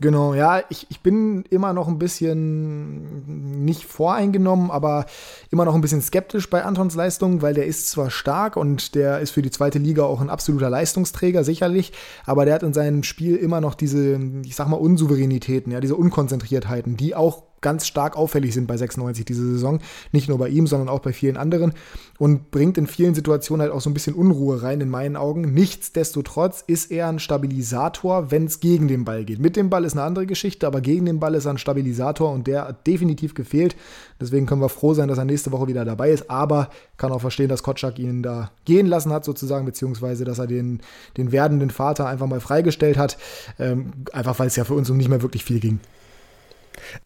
Genau, 0.00 0.34
ja, 0.34 0.60
ich, 0.70 0.88
ich 0.90 1.02
bin 1.02 1.44
immer 1.50 1.72
noch 1.72 1.86
ein 1.86 2.00
bisschen 2.00 3.64
nicht 3.64 3.84
voreingenommen, 3.84 4.72
aber 4.72 5.06
immer 5.50 5.64
noch 5.64 5.74
ein 5.76 5.80
bisschen 5.80 6.02
skeptisch 6.02 6.50
bei 6.50 6.64
Antons 6.64 6.96
Leistung, 6.96 7.42
weil 7.42 7.54
der 7.54 7.66
ist 7.66 7.90
zwar 7.90 8.10
stark 8.10 8.56
und 8.56 8.96
der 8.96 9.20
ist 9.20 9.30
für 9.30 9.42
die 9.42 9.52
zweite 9.52 9.78
Liga 9.78 10.02
auch 10.02 10.20
ein 10.20 10.30
absoluter 10.30 10.68
Leistungsträger, 10.68 11.44
sicherlich, 11.44 11.92
aber 12.26 12.44
der 12.44 12.54
hat 12.54 12.64
in 12.64 12.74
seinem 12.74 13.04
Spiel 13.04 13.36
immer 13.36 13.60
noch 13.60 13.74
diese, 13.74 14.18
ich 14.44 14.56
sag 14.56 14.68
mal, 14.68 14.76
Unsouveränitäten, 14.76 15.70
ja, 15.70 15.78
diese 15.78 15.94
Unkonzentriertheiten, 15.94 16.96
die 16.96 17.14
auch 17.14 17.44
ganz 17.64 17.86
stark 17.86 18.16
auffällig 18.16 18.52
sind 18.52 18.66
bei 18.66 18.76
96 18.76 19.24
diese 19.24 19.44
Saison. 19.52 19.80
Nicht 20.12 20.28
nur 20.28 20.38
bei 20.38 20.48
ihm, 20.48 20.66
sondern 20.66 20.90
auch 20.90 21.00
bei 21.00 21.14
vielen 21.14 21.38
anderen. 21.38 21.72
Und 22.18 22.50
bringt 22.50 22.76
in 22.76 22.86
vielen 22.86 23.14
Situationen 23.14 23.62
halt 23.62 23.72
auch 23.72 23.80
so 23.80 23.88
ein 23.88 23.94
bisschen 23.94 24.14
Unruhe 24.14 24.62
rein, 24.62 24.82
in 24.82 24.90
meinen 24.90 25.16
Augen. 25.16 25.52
Nichtsdestotrotz 25.54 26.62
ist 26.66 26.90
er 26.90 27.08
ein 27.08 27.18
Stabilisator, 27.18 28.30
wenn 28.30 28.44
es 28.44 28.60
gegen 28.60 28.86
den 28.86 29.04
Ball 29.04 29.24
geht. 29.24 29.40
Mit 29.40 29.56
dem 29.56 29.70
Ball 29.70 29.84
ist 29.84 29.94
eine 29.94 30.02
andere 30.02 30.26
Geschichte, 30.26 30.66
aber 30.66 30.82
gegen 30.82 31.06
den 31.06 31.18
Ball 31.18 31.34
ist 31.34 31.46
er 31.46 31.54
ein 31.54 31.58
Stabilisator 31.58 32.30
und 32.30 32.46
der 32.46 32.68
hat 32.68 32.86
definitiv 32.86 33.34
gefehlt. 33.34 33.76
Deswegen 34.20 34.44
können 34.44 34.60
wir 34.60 34.68
froh 34.68 34.92
sein, 34.92 35.08
dass 35.08 35.18
er 35.18 35.24
nächste 35.24 35.50
Woche 35.50 35.66
wieder 35.66 35.86
dabei 35.86 36.10
ist. 36.10 36.30
Aber 36.30 36.68
kann 36.98 37.12
auch 37.12 37.20
verstehen, 37.22 37.48
dass 37.48 37.62
Kotschak 37.62 37.98
ihn 37.98 38.22
da 38.22 38.50
gehen 38.66 38.86
lassen 38.86 39.10
hat, 39.10 39.24
sozusagen, 39.24 39.64
beziehungsweise 39.64 40.24
dass 40.24 40.38
er 40.38 40.46
den, 40.46 40.80
den 41.16 41.32
werdenden 41.32 41.70
Vater 41.70 42.06
einfach 42.06 42.26
mal 42.26 42.40
freigestellt 42.40 42.98
hat. 42.98 43.16
Ähm, 43.58 43.92
einfach 44.12 44.38
weil 44.38 44.48
es 44.48 44.56
ja 44.56 44.64
für 44.64 44.74
uns 44.74 44.90
um 44.90 44.98
nicht 44.98 45.08
mehr 45.08 45.22
wirklich 45.22 45.44
viel 45.44 45.60
ging. 45.60 45.80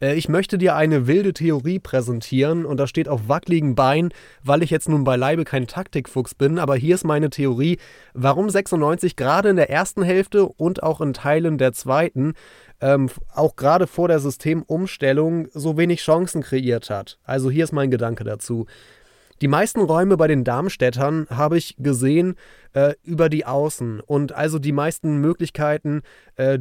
Äh, 0.01 0.15
ich 0.15 0.29
möchte 0.29 0.59
dir 0.59 0.77
eine 0.77 1.07
wilde 1.07 1.33
Theorie 1.33 1.79
präsentieren 1.79 2.65
und 2.65 2.79
das 2.79 2.91
steht 2.91 3.09
auf 3.09 3.29
wackeligen 3.29 3.75
Beinen, 3.75 4.13
weil 4.43 4.63
ich 4.63 4.71
jetzt 4.71 4.89
nun 4.89 5.05
beileibe 5.05 5.45
kein 5.45 5.67
Taktikfuchs 5.67 6.35
bin, 6.35 6.59
aber 6.59 6.77
hier 6.77 6.95
ist 6.95 7.05
meine 7.05 7.31
Theorie, 7.31 7.79
warum 8.15 8.51
96 8.51 9.17
gerade 9.17 9.49
in 9.51 9.57
der 9.57 9.71
ersten 9.71 10.03
Hälfte 10.03 10.47
und 10.47 10.83
auch 10.83 11.01
in 11.01 11.13
Teilen 11.13 11.59
der 11.59 11.73
zweiten 11.73 12.35
ähm, 12.81 13.11
auch 13.35 13.57
gerade 13.57 13.87
vor 13.87 14.09
der 14.09 14.21
Systemumstellung 14.21 15.49
so 15.53 15.77
wenig 15.77 16.01
Chancen 16.01 16.43
kreiert 16.43 16.91
hat. 16.91 17.19
Also 17.25 17.51
hier 17.51 17.65
ist 17.65 17.73
mein 17.73 17.91
Gedanke 17.91 18.25
dazu. 18.25 18.67
Die 19.41 19.49
meisten 19.49 19.81
Räume 19.81 20.17
bei 20.17 20.27
den 20.27 20.43
Darmstädtern 20.43 21.27
habe 21.31 21.59
ich 21.59 21.77
gesehen 21.79 22.35
äh, 22.73 22.95
über 23.05 23.29
die 23.29 23.47
Außen 23.47 24.01
und 24.01 24.33
also 24.33 24.59
die 24.59 24.73
meisten 24.73 25.21
Möglichkeiten, 25.21 26.03
äh, 26.37 26.59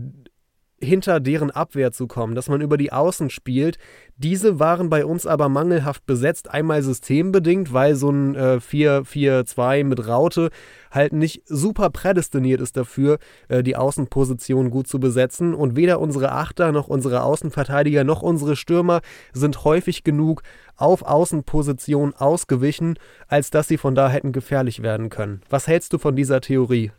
hinter 0.80 1.20
deren 1.20 1.50
Abwehr 1.50 1.92
zu 1.92 2.08
kommen, 2.08 2.36
dass 2.36 2.50
man 2.50 2.62
über 2.62 2.78
die 2.78 2.92
Außen 2.92 3.30
spielt. 3.30 3.78
Diese 4.18 4.60
waren 4.60 4.90
bei 4.90 5.06
uns 5.06 5.26
aber 5.26 5.50
mangelhaft 5.50 6.06
besetzt, 6.06 6.52
einmal 6.52 6.84
systembedingt, 6.84 7.74
weil 7.74 7.96
so 7.96 8.10
ein 8.10 8.36
äh, 8.36 8.60
4-4-2 8.60 9.84
mit 9.84 10.08
Raute 10.08 10.50
halt 10.92 11.14
nicht 11.14 11.42
super 11.46 11.90
prädestiniert 11.90 12.62
ist 12.62 12.78
dafür, 12.78 13.18
äh, 13.48 13.64
die 13.64 13.76
Außenposition 13.76 14.70
gut 14.70 14.88
zu 14.88 15.00
besetzen. 15.00 15.54
Und 15.56 15.76
weder 15.76 16.00
unsere 16.00 16.32
Achter 16.32 16.72
noch 16.72 16.88
unsere 16.88 17.24
Außenverteidiger 17.24 18.04
noch 18.04 18.22
unsere 18.22 18.56
Stürmer 18.56 19.02
sind 19.34 19.64
häufig 19.64 20.04
genug 20.04 20.44
auf 20.76 21.02
Außenposition 21.02 22.14
ausgewichen, 22.14 23.00
als 23.28 23.50
dass 23.50 23.68
sie 23.68 23.78
von 23.78 23.96
da 23.96 24.10
hätten 24.10 24.31
gefährlich 24.31 24.84
werden 24.84 25.10
können. 25.10 25.42
Was 25.50 25.68
hältst 25.68 25.94
du 25.94 25.98
von 25.98 26.16
dieser 26.16 26.40
Theorie? 26.42 26.92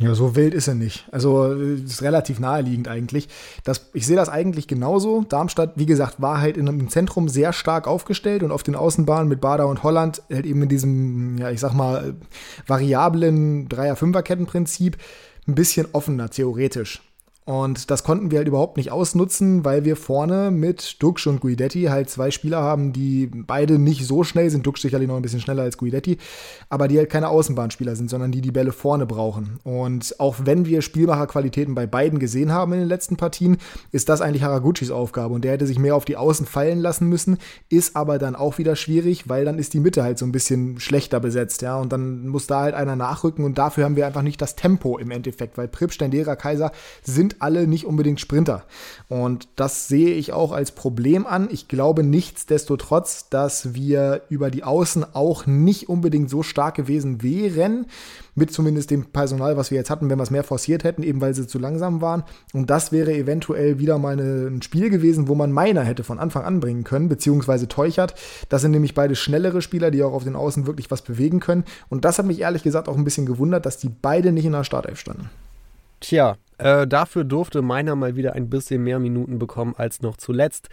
Ja, 0.00 0.14
so 0.14 0.34
wild 0.34 0.54
ist 0.54 0.66
er 0.66 0.74
nicht. 0.74 1.06
Also 1.12 1.52
ist 1.52 2.00
relativ 2.00 2.40
naheliegend 2.40 2.88
eigentlich. 2.88 3.28
Das, 3.64 3.90
ich 3.92 4.06
sehe 4.06 4.16
das 4.16 4.30
eigentlich 4.30 4.66
genauso. 4.66 5.24
Darmstadt, 5.28 5.74
wie 5.76 5.84
gesagt, 5.84 6.22
war 6.22 6.40
halt 6.40 6.56
in 6.56 6.66
einem 6.68 6.88
Zentrum 6.88 7.28
sehr 7.28 7.52
stark 7.52 7.86
aufgestellt 7.86 8.42
und 8.42 8.50
auf 8.50 8.62
den 8.62 8.76
Außenbahnen 8.76 9.28
mit 9.28 9.42
Bader 9.42 9.66
und 9.66 9.82
Holland 9.82 10.22
halt 10.32 10.46
eben 10.46 10.62
in 10.62 10.70
diesem, 10.70 11.36
ja, 11.36 11.50
ich 11.50 11.60
sag 11.60 11.74
mal, 11.74 12.14
variablen 12.66 13.68
Dreier-Fünfer-Kettenprinzip 13.68 14.96
ein 15.46 15.54
bisschen 15.54 15.88
offener, 15.92 16.30
theoretisch. 16.30 17.02
Und 17.50 17.90
das 17.90 18.04
konnten 18.04 18.30
wir 18.30 18.38
halt 18.38 18.46
überhaupt 18.46 18.76
nicht 18.76 18.92
ausnutzen, 18.92 19.64
weil 19.64 19.84
wir 19.84 19.96
vorne 19.96 20.52
mit 20.52 21.02
Dux 21.02 21.26
und 21.26 21.40
Guidetti 21.40 21.86
halt 21.86 22.08
zwei 22.08 22.30
Spieler 22.30 22.62
haben, 22.62 22.92
die 22.92 23.26
beide 23.26 23.80
nicht 23.80 24.06
so 24.06 24.22
schnell 24.22 24.48
sind. 24.50 24.64
Dux 24.64 24.82
sicherlich 24.82 25.08
noch 25.08 25.16
ein 25.16 25.22
bisschen 25.22 25.40
schneller 25.40 25.64
als 25.64 25.76
Guidetti, 25.76 26.18
aber 26.68 26.86
die 26.86 26.96
halt 26.96 27.10
keine 27.10 27.28
Außenbahnspieler 27.28 27.96
sind, 27.96 28.08
sondern 28.08 28.30
die 28.30 28.40
die 28.40 28.52
Bälle 28.52 28.70
vorne 28.70 29.04
brauchen. 29.04 29.58
Und 29.64 30.14
auch 30.20 30.36
wenn 30.44 30.64
wir 30.64 30.80
Spielmacherqualitäten 30.80 31.74
bei 31.74 31.88
beiden 31.88 32.20
gesehen 32.20 32.52
haben 32.52 32.72
in 32.72 32.78
den 32.78 32.88
letzten 32.88 33.16
Partien, 33.16 33.56
ist 33.90 34.08
das 34.08 34.20
eigentlich 34.20 34.44
Haraguchis 34.44 34.92
Aufgabe 34.92 35.34
und 35.34 35.42
der 35.42 35.50
hätte 35.50 35.66
sich 35.66 35.80
mehr 35.80 35.96
auf 35.96 36.04
die 36.04 36.16
Außen 36.16 36.46
fallen 36.46 36.78
lassen 36.78 37.08
müssen, 37.08 37.38
ist 37.68 37.96
aber 37.96 38.18
dann 38.20 38.36
auch 38.36 38.58
wieder 38.58 38.76
schwierig, 38.76 39.28
weil 39.28 39.44
dann 39.44 39.58
ist 39.58 39.74
die 39.74 39.80
Mitte 39.80 40.04
halt 40.04 40.18
so 40.18 40.24
ein 40.24 40.30
bisschen 40.30 40.78
schlechter 40.78 41.18
besetzt, 41.18 41.62
ja, 41.62 41.76
und 41.78 41.92
dann 41.92 42.28
muss 42.28 42.46
da 42.46 42.60
halt 42.60 42.76
einer 42.76 42.94
nachrücken 42.94 43.44
und 43.44 43.58
dafür 43.58 43.86
haben 43.86 43.96
wir 43.96 44.06
einfach 44.06 44.22
nicht 44.22 44.40
das 44.40 44.54
Tempo 44.54 44.98
im 44.98 45.10
Endeffekt, 45.10 45.58
weil 45.58 45.66
Prip, 45.66 45.92
Stendera, 45.92 46.36
Kaiser 46.36 46.70
sind 47.02 47.39
alle 47.40 47.66
nicht 47.66 47.86
unbedingt 47.86 48.20
Sprinter. 48.20 48.64
Und 49.08 49.48
das 49.56 49.88
sehe 49.88 50.14
ich 50.14 50.32
auch 50.32 50.52
als 50.52 50.72
Problem 50.72 51.26
an. 51.26 51.48
Ich 51.50 51.68
glaube 51.68 52.02
nichtsdestotrotz, 52.02 53.28
dass 53.28 53.74
wir 53.74 54.22
über 54.28 54.50
die 54.50 54.64
Außen 54.64 55.04
auch 55.14 55.46
nicht 55.46 55.88
unbedingt 55.88 56.30
so 56.30 56.42
stark 56.42 56.74
gewesen 56.74 57.22
wären, 57.22 57.86
mit 58.34 58.52
zumindest 58.52 58.90
dem 58.90 59.06
Personal, 59.06 59.56
was 59.56 59.70
wir 59.70 59.78
jetzt 59.78 59.90
hatten, 59.90 60.08
wenn 60.08 60.18
wir 60.18 60.22
es 60.22 60.30
mehr 60.30 60.44
forciert 60.44 60.84
hätten, 60.84 61.02
eben 61.02 61.20
weil 61.20 61.34
sie 61.34 61.46
zu 61.46 61.58
langsam 61.58 62.00
waren. 62.00 62.24
Und 62.52 62.70
das 62.70 62.92
wäre 62.92 63.12
eventuell 63.12 63.78
wieder 63.78 63.98
mal 63.98 64.12
eine, 64.12 64.48
ein 64.48 64.62
Spiel 64.62 64.90
gewesen, 64.90 65.28
wo 65.28 65.34
man 65.34 65.52
Meiner 65.52 65.82
hätte 65.82 66.04
von 66.04 66.18
Anfang 66.18 66.44
an 66.44 66.60
bringen 66.60 66.84
können, 66.84 67.08
beziehungsweise 67.08 67.68
Teuchert. 67.68 68.14
Das 68.48 68.62
sind 68.62 68.70
nämlich 68.70 68.94
beide 68.94 69.16
schnellere 69.16 69.62
Spieler, 69.62 69.90
die 69.90 70.02
auch 70.02 70.12
auf 70.12 70.24
den 70.24 70.36
Außen 70.36 70.66
wirklich 70.66 70.90
was 70.90 71.02
bewegen 71.02 71.40
können. 71.40 71.64
Und 71.88 72.04
das 72.04 72.18
hat 72.18 72.26
mich 72.26 72.40
ehrlich 72.40 72.62
gesagt 72.62 72.88
auch 72.88 72.96
ein 72.96 73.04
bisschen 73.04 73.26
gewundert, 73.26 73.66
dass 73.66 73.78
die 73.78 73.90
beide 73.90 74.32
nicht 74.32 74.46
in 74.46 74.52
der 74.52 74.64
Startelf 74.64 74.98
standen. 74.98 75.28
Tja, 76.00 76.36
äh, 76.58 76.86
dafür 76.86 77.24
durfte 77.24 77.62
Meiner 77.62 77.96
mal 77.96 78.16
wieder 78.16 78.34
ein 78.34 78.50
bisschen 78.50 78.82
mehr 78.82 78.98
Minuten 78.98 79.38
bekommen 79.38 79.74
als 79.76 80.02
noch 80.02 80.16
zuletzt. 80.16 80.68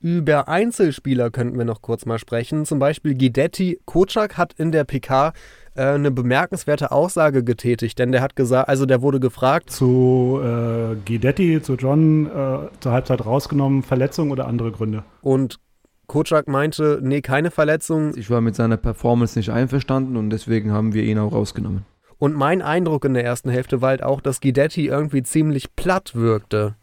Über 0.00 0.46
Einzelspieler 0.46 1.30
könnten 1.30 1.58
wir 1.58 1.64
noch 1.64 1.82
kurz 1.82 2.06
mal 2.06 2.20
sprechen. 2.20 2.64
Zum 2.64 2.78
Beispiel 2.78 3.16
Guidetti. 3.16 3.80
Kocak 3.84 4.36
hat 4.36 4.52
in 4.52 4.70
der 4.70 4.84
PK 4.84 5.32
äh, 5.74 5.82
eine 5.82 6.12
bemerkenswerte 6.12 6.92
Aussage 6.92 7.42
getätigt, 7.42 7.98
denn 7.98 8.12
der 8.12 8.22
hat 8.22 8.36
gesagt, 8.36 8.68
also 8.68 8.86
der 8.86 9.02
wurde 9.02 9.18
gefragt. 9.18 9.70
Zu 9.70 10.40
äh, 10.40 10.94
Guidetti, 11.04 11.60
zu 11.62 11.74
John 11.74 12.26
äh, 12.26 12.68
zur 12.78 12.92
Halbzeit 12.92 13.26
rausgenommen, 13.26 13.82
Verletzung 13.82 14.30
oder 14.30 14.46
andere 14.46 14.70
Gründe? 14.70 15.02
Und 15.20 15.58
Kocak 16.06 16.46
meinte, 16.46 17.00
nee, 17.02 17.20
keine 17.20 17.50
Verletzung. 17.50 18.16
Ich 18.16 18.30
war 18.30 18.40
mit 18.40 18.54
seiner 18.54 18.76
Performance 18.76 19.36
nicht 19.36 19.50
einverstanden 19.50 20.16
und 20.16 20.30
deswegen 20.30 20.72
haben 20.72 20.94
wir 20.94 21.02
ihn 21.02 21.18
auch 21.18 21.32
rausgenommen. 21.32 21.84
Und 22.18 22.34
mein 22.34 22.62
Eindruck 22.62 23.04
in 23.04 23.14
der 23.14 23.24
ersten 23.24 23.50
Hälfte 23.50 23.80
war 23.80 23.90
halt 23.90 24.02
auch, 24.02 24.20
dass 24.20 24.40
Guidetti 24.40 24.86
irgendwie 24.86 25.22
ziemlich 25.22 25.74
platt 25.76 26.14
wirkte. 26.14 26.74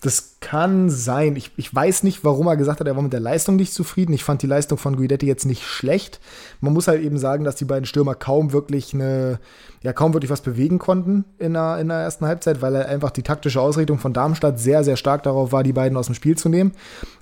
Das 0.00 0.37
kann 0.40 0.88
sein. 0.88 1.34
Ich, 1.34 1.50
ich 1.56 1.74
weiß 1.74 2.04
nicht, 2.04 2.24
warum 2.24 2.46
er 2.46 2.56
gesagt 2.56 2.78
hat, 2.78 2.86
er 2.86 2.94
war 2.94 3.02
mit 3.02 3.12
der 3.12 3.20
Leistung 3.20 3.56
nicht 3.56 3.72
zufrieden. 3.72 4.12
Ich 4.12 4.22
fand 4.22 4.40
die 4.40 4.46
Leistung 4.46 4.78
von 4.78 4.96
Guidetti 4.96 5.26
jetzt 5.26 5.46
nicht 5.46 5.64
schlecht. 5.64 6.20
Man 6.60 6.72
muss 6.72 6.86
halt 6.86 7.02
eben 7.02 7.18
sagen, 7.18 7.44
dass 7.44 7.56
die 7.56 7.64
beiden 7.64 7.86
Stürmer 7.86 8.14
kaum 8.14 8.52
wirklich 8.52 8.94
eine, 8.94 9.40
ja, 9.82 9.92
kaum 9.92 10.12
wirklich 10.12 10.30
was 10.30 10.40
bewegen 10.40 10.78
konnten 10.78 11.24
in 11.38 11.54
der, 11.54 11.78
in 11.78 11.88
der 11.88 11.98
ersten 11.98 12.24
Halbzeit, 12.24 12.62
weil 12.62 12.76
er 12.76 12.88
einfach 12.88 13.10
die 13.10 13.24
taktische 13.24 13.60
Ausrichtung 13.60 13.98
von 13.98 14.12
Darmstadt 14.12 14.60
sehr, 14.60 14.84
sehr 14.84 14.96
stark 14.96 15.24
darauf 15.24 15.50
war, 15.50 15.64
die 15.64 15.72
beiden 15.72 15.98
aus 15.98 16.06
dem 16.06 16.14
Spiel 16.14 16.38
zu 16.38 16.48
nehmen. 16.48 16.72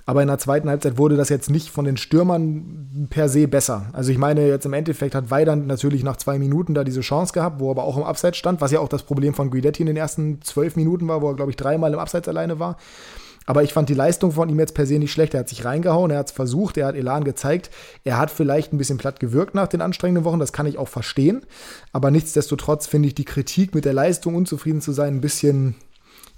Aber 0.05 0.21
in 0.21 0.27
der 0.27 0.37
zweiten 0.37 0.69
Halbzeit 0.69 0.97
wurde 0.97 1.17
das 1.17 1.29
jetzt 1.29 1.49
nicht 1.49 1.69
von 1.69 1.85
den 1.85 1.97
Stürmern 1.97 3.07
per 3.09 3.29
se 3.29 3.47
besser. 3.47 3.87
Also 3.93 4.11
ich 4.11 4.17
meine, 4.17 4.47
jetzt 4.47 4.65
im 4.65 4.73
Endeffekt 4.73 5.15
hat 5.15 5.31
Weidand 5.31 5.67
natürlich 5.67 6.03
nach 6.03 6.17
zwei 6.17 6.37
Minuten 6.39 6.75
da 6.75 6.83
diese 6.83 7.01
Chance 7.01 7.33
gehabt, 7.33 7.59
wo 7.59 7.67
er 7.67 7.71
aber 7.71 7.83
auch 7.83 7.97
im 7.97 8.03
Abseits 8.03 8.37
stand, 8.37 8.61
was 8.61 8.71
ja 8.71 8.79
auch 8.79 8.89
das 8.89 9.03
Problem 9.03 9.33
von 9.33 9.49
Guidetti 9.49 9.81
in 9.81 9.87
den 9.87 9.97
ersten 9.97 10.41
zwölf 10.43 10.75
Minuten 10.75 11.07
war, 11.07 11.21
wo 11.21 11.29
er, 11.29 11.35
glaube 11.35 11.51
ich, 11.51 11.57
dreimal 11.57 11.91
im 11.91 11.99
Abseits 11.99 12.27
alleine 12.27 12.59
war. 12.59 12.77
Aber 13.47 13.63
ich 13.63 13.73
fand 13.73 13.87
die 13.87 13.93
Leistung 13.93 14.33
von 14.33 14.49
ihm 14.49 14.59
jetzt 14.59 14.75
per 14.75 14.85
se 14.85 14.99
nicht 14.99 15.13
schlecht. 15.13 15.33
Er 15.33 15.39
hat 15.39 15.49
sich 15.49 15.63
reingehauen, 15.63 16.11
er 16.11 16.19
hat 16.19 16.27
es 16.27 16.33
versucht, 16.33 16.77
er 16.77 16.85
hat 16.87 16.95
Elan 16.95 17.23
gezeigt. 17.23 17.71
Er 18.03 18.17
hat 18.17 18.29
vielleicht 18.29 18.73
ein 18.73 18.77
bisschen 18.77 18.97
platt 18.97 19.21
gewirkt 19.21 19.55
nach 19.55 19.67
den 19.67 19.81
anstrengenden 19.81 20.25
Wochen, 20.25 20.39
das 20.39 20.51
kann 20.53 20.67
ich 20.67 20.77
auch 20.77 20.89
verstehen. 20.89 21.45
Aber 21.93 22.11
nichtsdestotrotz 22.11 22.87
finde 22.87 23.07
ich 23.07 23.15
die 23.15 23.25
Kritik 23.25 23.73
mit 23.73 23.85
der 23.85 23.93
Leistung 23.93 24.35
unzufrieden 24.35 24.81
zu 24.81 24.91
sein 24.91 25.15
ein 25.15 25.21
bisschen, 25.21 25.75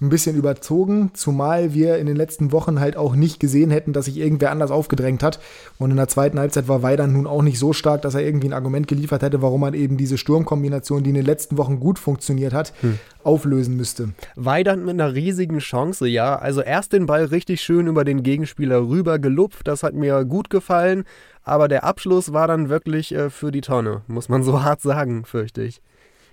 ein 0.01 0.09
bisschen 0.09 0.35
überzogen, 0.37 1.11
zumal 1.13 1.73
wir 1.73 1.97
in 1.97 2.05
den 2.07 2.15
letzten 2.15 2.53
Wochen 2.53 2.79
halt 2.79 2.95
auch 2.95 3.15
nicht 3.15 3.39
gesehen 3.39 3.69
hätten, 3.69 3.91
dass 3.91 4.05
sich 4.05 4.17
irgendwer 4.17 4.51
anders 4.51 4.71
aufgedrängt 4.71 5.23
hat. 5.23 5.39
Und 5.77 5.91
in 5.91 5.97
der 5.97 6.07
zweiten 6.07 6.39
Halbzeit 6.39 6.69
war 6.69 6.81
Weidern 6.81 7.11
nun 7.11 7.27
auch 7.27 7.41
nicht 7.41 7.59
so 7.59 7.73
stark, 7.73 8.01
dass 8.01 8.15
er 8.15 8.21
irgendwie 8.21 8.47
ein 8.47 8.53
Argument 8.53 8.87
geliefert 8.87 9.23
hätte, 9.23 9.41
warum 9.41 9.61
man 9.61 9.73
eben 9.73 9.97
diese 9.97 10.17
Sturmkombination, 10.17 11.03
die 11.03 11.09
in 11.09 11.15
den 11.15 11.25
letzten 11.25 11.57
Wochen 11.57 11.81
gut 11.81 11.99
funktioniert 11.99 12.53
hat, 12.53 12.73
hm. 12.79 12.97
auflösen 13.23 13.75
müsste. 13.75 14.13
Weidern 14.35 14.85
mit 14.85 14.93
einer 14.93 15.13
riesigen 15.13 15.59
Chance, 15.59 16.07
ja. 16.07 16.37
Also 16.37 16.61
erst 16.61 16.93
den 16.93 17.05
Ball 17.05 17.25
richtig 17.25 17.61
schön 17.61 17.87
über 17.87 18.05
den 18.05 18.23
Gegenspieler 18.23 18.87
rüber 18.87 19.19
gelupft, 19.19 19.67
das 19.67 19.83
hat 19.83 19.95
mir 19.95 20.23
gut 20.23 20.49
gefallen. 20.49 21.03
Aber 21.43 21.67
der 21.67 21.83
Abschluss 21.83 22.31
war 22.31 22.47
dann 22.47 22.69
wirklich 22.69 23.13
äh, 23.13 23.29
für 23.29 23.51
die 23.51 23.61
Tonne, 23.61 24.01
muss 24.07 24.29
man 24.29 24.43
so 24.43 24.63
hart 24.63 24.81
sagen, 24.81 25.25
fürchte 25.25 25.63
ich. 25.63 25.81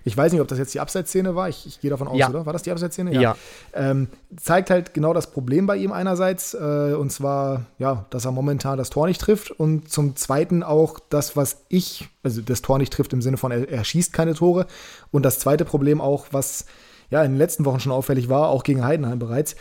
Ich 0.07 0.15
weiß 0.15 0.31
nicht, 0.31 0.41
ob 0.41 0.47
das 0.47 0.57
jetzt 0.57 0.73
die 0.73 0.79
Abseitsszene 0.79 1.35
war. 1.35 1.49
Ich, 1.49 1.65
ich 1.67 1.81
gehe 1.81 1.89
davon 1.91 2.07
aus, 2.07 2.17
Ja. 2.17 2.29
oder? 2.29 2.45
War 2.45 2.53
das 2.53 2.63
die 2.63 2.71
Abseitsszene? 2.71 3.13
Ja. 3.13 3.35
Ähm, 3.73 4.07
zeigt 4.37 4.69
halt 4.69 4.93
genau 4.93 5.13
das 5.13 5.31
Problem 5.31 5.67
bei 5.67 5.75
ihm 5.75 5.91
einerseits, 5.91 6.53
äh, 6.53 6.93
und 6.97 7.11
zwar, 7.11 7.65
ja, 7.77 8.05
dass 8.09 8.23
er 8.23 8.31
momentan 8.31 8.77
das 8.77 8.89
Tor 8.89 9.07
nicht 9.07 9.19
trifft 9.19 9.51
und 9.51 9.91
zum 9.91 10.15
Zweiten 10.15 10.63
auch 10.63 10.99
das, 11.09 11.35
was 11.35 11.57
ich, 11.67 12.07
also 12.23 12.41
das 12.41 12.61
Tor 12.61 12.77
nicht 12.77 12.93
trifft 12.93 13.11
im 13.11 13.21
Sinne 13.21 13.35
von, 13.35 13.51
er, 13.51 13.69
er 13.69 13.83
schießt 13.83 14.13
keine 14.13 14.33
Tore. 14.33 14.65
Und 15.11 15.23
das 15.23 15.39
zweite 15.39 15.65
Problem 15.65 15.99
auch, 15.99 16.27
was 16.31 16.65
ja 17.09 17.21
in 17.23 17.33
den 17.33 17.37
letzten 17.37 17.65
Wochen 17.65 17.81
schon 17.81 17.91
auffällig 17.91 18.29
war, 18.29 18.47
auch 18.47 18.63
gegen 18.63 18.85
Heidenheim 18.85 19.19
bereits, 19.19 19.55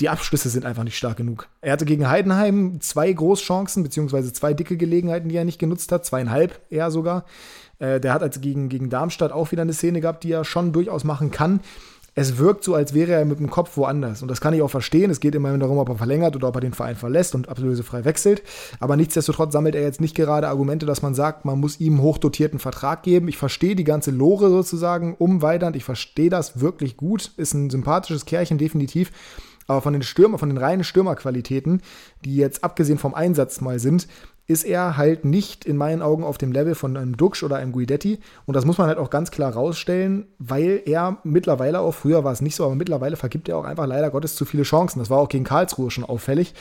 die 0.00 0.08
Abschlüsse 0.08 0.50
sind 0.50 0.66
einfach 0.66 0.84
nicht 0.84 0.96
stark 0.98 1.16
genug. 1.16 1.48
Er 1.62 1.72
hatte 1.72 1.86
gegen 1.86 2.08
Heidenheim 2.08 2.80
zwei 2.80 3.10
Großchancen, 3.12 3.82
beziehungsweise 3.82 4.32
zwei 4.32 4.52
dicke 4.52 4.76
Gelegenheiten, 4.76 5.28
die 5.28 5.36
er 5.36 5.44
nicht 5.46 5.58
genutzt 5.58 5.90
hat, 5.92 6.04
zweieinhalb 6.04 6.60
eher 6.70 6.90
sogar. 6.90 7.24
Äh, 7.78 8.00
der 8.00 8.14
hat 8.14 8.22
also 8.22 8.40
gegen, 8.40 8.68
gegen 8.68 8.90
Darmstadt 8.90 9.32
auch 9.32 9.52
wieder 9.52 9.62
eine 9.62 9.72
Szene 9.72 10.00
gehabt, 10.00 10.24
die 10.24 10.32
er 10.32 10.44
schon 10.44 10.72
durchaus 10.72 11.04
machen 11.04 11.30
kann. 11.30 11.60
Es 12.18 12.38
wirkt 12.38 12.64
so, 12.64 12.74
als 12.74 12.94
wäre 12.94 13.12
er 13.12 13.26
mit 13.26 13.40
dem 13.40 13.50
Kopf 13.50 13.76
woanders. 13.76 14.22
Und 14.22 14.28
das 14.28 14.40
kann 14.40 14.54
ich 14.54 14.62
auch 14.62 14.70
verstehen. 14.70 15.10
Es 15.10 15.20
geht 15.20 15.34
immerhin 15.34 15.60
darum, 15.60 15.76
ob 15.76 15.90
er 15.90 15.96
verlängert 15.96 16.34
oder 16.34 16.48
ob 16.48 16.54
er 16.54 16.62
den 16.62 16.72
Verein 16.72 16.96
verlässt 16.96 17.34
und 17.34 17.50
ablösefrei 17.50 18.06
wechselt. 18.06 18.42
Aber 18.80 18.96
nichtsdestotrotz 18.96 19.52
sammelt 19.52 19.74
er 19.74 19.82
jetzt 19.82 20.00
nicht 20.00 20.16
gerade 20.16 20.48
Argumente, 20.48 20.86
dass 20.86 21.02
man 21.02 21.14
sagt, 21.14 21.44
man 21.44 21.60
muss 21.60 21.78
ihm 21.78 21.94
einen 21.94 22.02
hochdotierten 22.02 22.58
Vertrag 22.58 23.02
geben. 23.02 23.28
Ich 23.28 23.36
verstehe 23.36 23.76
die 23.76 23.84
ganze 23.84 24.12
Lore 24.12 24.48
sozusagen 24.48 25.14
um 25.18 25.42
Weidand. 25.42 25.76
Ich 25.76 25.84
verstehe 25.84 26.30
das 26.30 26.58
wirklich 26.58 26.96
gut. 26.96 27.32
Ist 27.36 27.52
ein 27.52 27.68
sympathisches 27.68 28.24
Kerlchen, 28.24 28.56
definitiv. 28.56 29.12
Aber 29.66 29.82
von 29.82 29.92
den 29.92 30.02
Stürmer, 30.02 30.38
von 30.38 30.48
den 30.48 30.56
reinen 30.56 30.84
Stürmerqualitäten, 30.84 31.82
die 32.24 32.36
jetzt 32.36 32.64
abgesehen 32.64 32.98
vom 32.98 33.14
Einsatz 33.14 33.60
mal 33.60 33.78
sind, 33.78 34.08
ist 34.46 34.64
er 34.64 34.96
halt 34.96 35.24
nicht 35.24 35.64
in 35.64 35.76
meinen 35.76 36.02
Augen 36.02 36.22
auf 36.22 36.38
dem 36.38 36.52
Level 36.52 36.74
von 36.74 36.96
einem 36.96 37.16
Duxch 37.16 37.42
oder 37.42 37.56
einem 37.56 37.72
Guidetti. 37.72 38.20
Und 38.44 38.54
das 38.54 38.64
muss 38.64 38.78
man 38.78 38.86
halt 38.86 38.98
auch 38.98 39.10
ganz 39.10 39.30
klar 39.30 39.52
rausstellen, 39.52 40.26
weil 40.38 40.82
er 40.86 41.18
mittlerweile 41.24 41.80
auch, 41.80 41.92
früher 41.92 42.22
war 42.22 42.32
es 42.32 42.40
nicht 42.40 42.54
so, 42.54 42.64
aber 42.64 42.76
mittlerweile 42.76 43.16
vergibt 43.16 43.48
er 43.48 43.58
auch 43.58 43.64
einfach 43.64 43.86
leider 43.86 44.10
Gottes 44.10 44.36
zu 44.36 44.44
viele 44.44 44.62
Chancen. 44.62 45.00
Das 45.00 45.10
war 45.10 45.18
auch 45.18 45.28
gegen 45.28 45.44
Karlsruhe 45.44 45.90
schon 45.90 46.04
auffällig. 46.04 46.54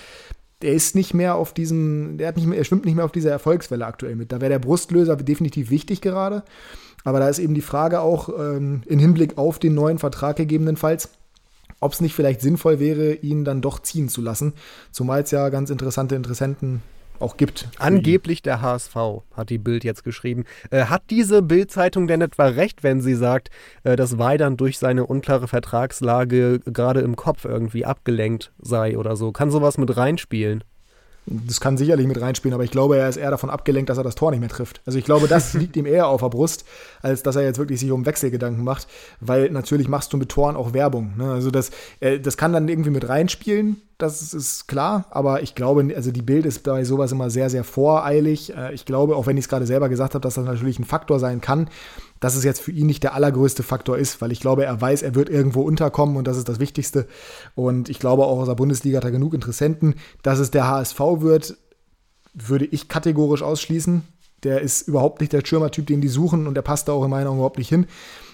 Der 0.62 0.74
ist 0.74 0.96
nicht 0.96 1.13
mehr 1.13 1.36
auf 1.36 1.54
diesem, 1.54 2.18
der 2.18 2.30
hat 2.30 2.38
nicht 2.38 2.48
mehr, 2.48 2.58
er 2.58 2.63
schwimmt 2.63 2.86
nicht 2.86 2.96
mehr 2.96 3.06
auf 3.06 3.12
dieser 3.12 3.30
Erfolgswelle 3.30 3.86
aktuell 3.86 4.15
mit. 4.15 4.32
Da 4.32 4.42
wäre 4.42 4.50
der 4.50 4.60
Brustlöser 4.60 5.15
definitiv 5.18 5.70
wichtig 5.70 6.01
gerade. 6.01 6.44
Aber 7.04 7.20
da 7.20 7.30
ist 7.30 7.38
eben 7.38 7.54
die 7.54 7.62
Frage 7.62 8.01
auch 8.01 8.30
ähm, 8.30 8.82
im 8.88 8.98
Hinblick 8.98 9.38
auf 9.38 9.60
den 9.60 9.75
neuen 9.75 10.00
Vertrag 10.00 10.38
gegebenenfalls, 10.38 11.10
ob 11.80 11.94
es 11.94 12.01
nicht 12.01 12.15
vielleicht 12.15 12.42
sinnvoll 12.42 12.80
wäre, 12.80 13.13
ihn 13.13 13.46
dann 13.46 13.62
doch 13.62 13.80
ziehen 13.80 14.10
zu 14.10 14.22
lassen. 14.22 14.54
Zumal 14.92 15.22
es 15.22 15.30
ja 15.30 15.50
ganz 15.50 15.70
interessante 15.70 16.15
Interessenten 16.15 16.82
auch 17.19 17.38
gibt. 17.38 17.67
Angeblich 17.77 18.41
der 18.41 18.62
HSV, 18.62 18.95
hat 19.34 19.50
die 19.50 19.57
Bild 19.57 19.84
jetzt 19.84 20.03
geschrieben. 20.03 20.45
Äh, 20.72 20.86
hat 20.86 21.03
diese 21.10 21.41
Bild-Zeitung 21.41 22.07
denn 22.07 22.22
etwa 22.22 22.48
recht, 22.48 22.84
wenn 22.84 23.01
sie 23.01 23.15
sagt, 23.15 23.50
äh, 23.84 23.95
dass 23.95 24.17
Weidern 24.17 24.57
durch 24.57 24.77
seine 24.77 25.05
unklare 25.05 25.48
Vertragslage 25.48 26.60
gerade 26.60 27.01
im 27.01 27.15
Kopf 27.15 27.45
irgendwie 27.45 27.86
abgelenkt 27.86 28.51
sei 28.60 28.98
oder 28.98 29.15
so? 29.15 29.31
Kann 29.31 29.51
sowas 29.51 29.77
mit 29.77 29.95
reinspielen? 29.95 30.63
Das 31.27 31.60
kann 31.60 31.75
sicherlich 31.77 32.05
mit 32.05 32.22
reinspielen, 32.22 32.53
aber 32.53 32.63
ich 32.63 32.72
glaube, 32.72 32.98
er 32.98 33.10
ist 33.10 33.17
eher 33.17 33.32
davon 33.32 33.50
abgelenkt, 33.50 33.89
dass 33.89 33.98
er 33.98 34.03
das 34.03 34.15
Tor 34.15 34.32
nicht 34.32 34.41
mehr 34.41 34.50
trifft. 34.50 34.82
Also 34.86 35.00
ich 35.00 35.05
glaube, 35.05 35.27
das 35.27 35.53
liegt 35.55 35.75
ihm 35.75 35.86
eher 35.88 36.08
auf 36.08 36.22
der 36.22 36.29
Brust, 36.29 36.65
als 37.01 37.24
dass 37.24 37.36
er 37.36 37.44
jetzt 37.44 37.58
wirklich 37.58 37.79
sich 37.79 37.91
um 37.91 38.05
Wechselgedanken 38.05 38.63
macht, 38.63 38.88
weil 39.20 39.50
natürlich 39.50 39.88
machst 39.88 40.13
du 40.13 40.17
mit 40.17 40.29
Toren 40.29 40.55
auch 40.55 40.74
Werbung. 40.74 41.13
Ne? 41.17 41.32
Also 41.32 41.50
das, 41.50 41.72
äh, 42.00 42.20
das 42.20 42.38
kann 42.38 42.53
dann 42.53 42.67
irgendwie 42.67 42.91
mit 42.91 43.10
reinspielen, 43.10 43.82
das 43.98 44.34
ist 44.34 44.67
klar, 44.67 45.05
aber 45.10 45.41
ich 45.41 45.55
glaube, 45.55 45.94
also 45.96 46.12
die 46.12 46.22
Bild 46.22 46.46
ist 46.46 46.63
bei 46.63 46.84
sowas 46.84 47.13
immer 47.13 47.29
sehr, 47.29 47.50
sehr 47.50 47.63
voreilig. 47.63 48.53
Äh, 48.55 48.74
Ich 48.74 48.86
glaube, 48.86 49.15
auch 49.15 49.25
wenn 49.25 49.38
ich 49.38 49.46
es 49.46 49.50
gerade 49.50 49.65
selber 49.65 49.88
gesagt 49.89 50.15
habe, 50.15 50.22
dass 50.22 50.36
das 50.36 50.46
natürlich 50.46 50.79
ein 50.79 50.84
Faktor 50.84 51.20
sein 51.20 51.39
kann, 51.39 51.70
dass 52.19 52.36
es 52.36 52.43
jetzt 52.43 52.62
für 52.62 52.72
ihn 52.72 52.88
nicht 52.88 53.03
der 53.03 53.13
allergrößte 53.13 53.63
Faktor 53.63 53.98
ist, 53.98 54.22
weil 54.22 54.31
ich 54.31 54.39
glaube, 54.39 54.65
er 54.65 54.79
weiß, 54.79 55.01
er 55.01 55.15
wird 55.15 55.29
irgendwo 55.29 55.62
unterkommen 55.62 56.15
und 56.17 56.27
das 56.27 56.38
ist 56.38 56.48
das 56.50 56.60
Wichtigste. 56.60 57.07
Und 57.55 57.89
ich 57.89 58.00
glaube, 58.00 58.25
auch 58.25 58.39
aus 58.39 58.48
der 58.48 58.55
Bundesliga 58.55 58.98
hat 58.98 59.03
er 59.03 59.12
genug 59.12 59.34
Interessenten. 59.34 59.95
Dass 60.24 60.39
es 60.39 60.51
der 60.51 60.67
HSV 60.67 61.00
wird, 61.19 61.57
würde 62.34 62.65
ich 62.65 62.88
kategorisch 62.88 63.43
ausschließen. 63.43 64.03
Der 64.43 64.62
ist 64.62 64.88
überhaupt 64.88 65.22
nicht 65.22 65.34
der 65.34 65.41
Stürmertyp, 65.41 65.88
den 65.88 66.01
die 66.01 66.07
suchen 66.07 66.48
und 66.48 66.53
der 66.55 66.62
passt 66.62 66.88
da 66.88 66.93
auch 66.93 67.03
in 67.03 67.10
meinen 67.10 67.27
Augen 67.27 67.38
überhaupt 67.38 67.57
nicht 67.57 67.69
hin. 67.69 67.88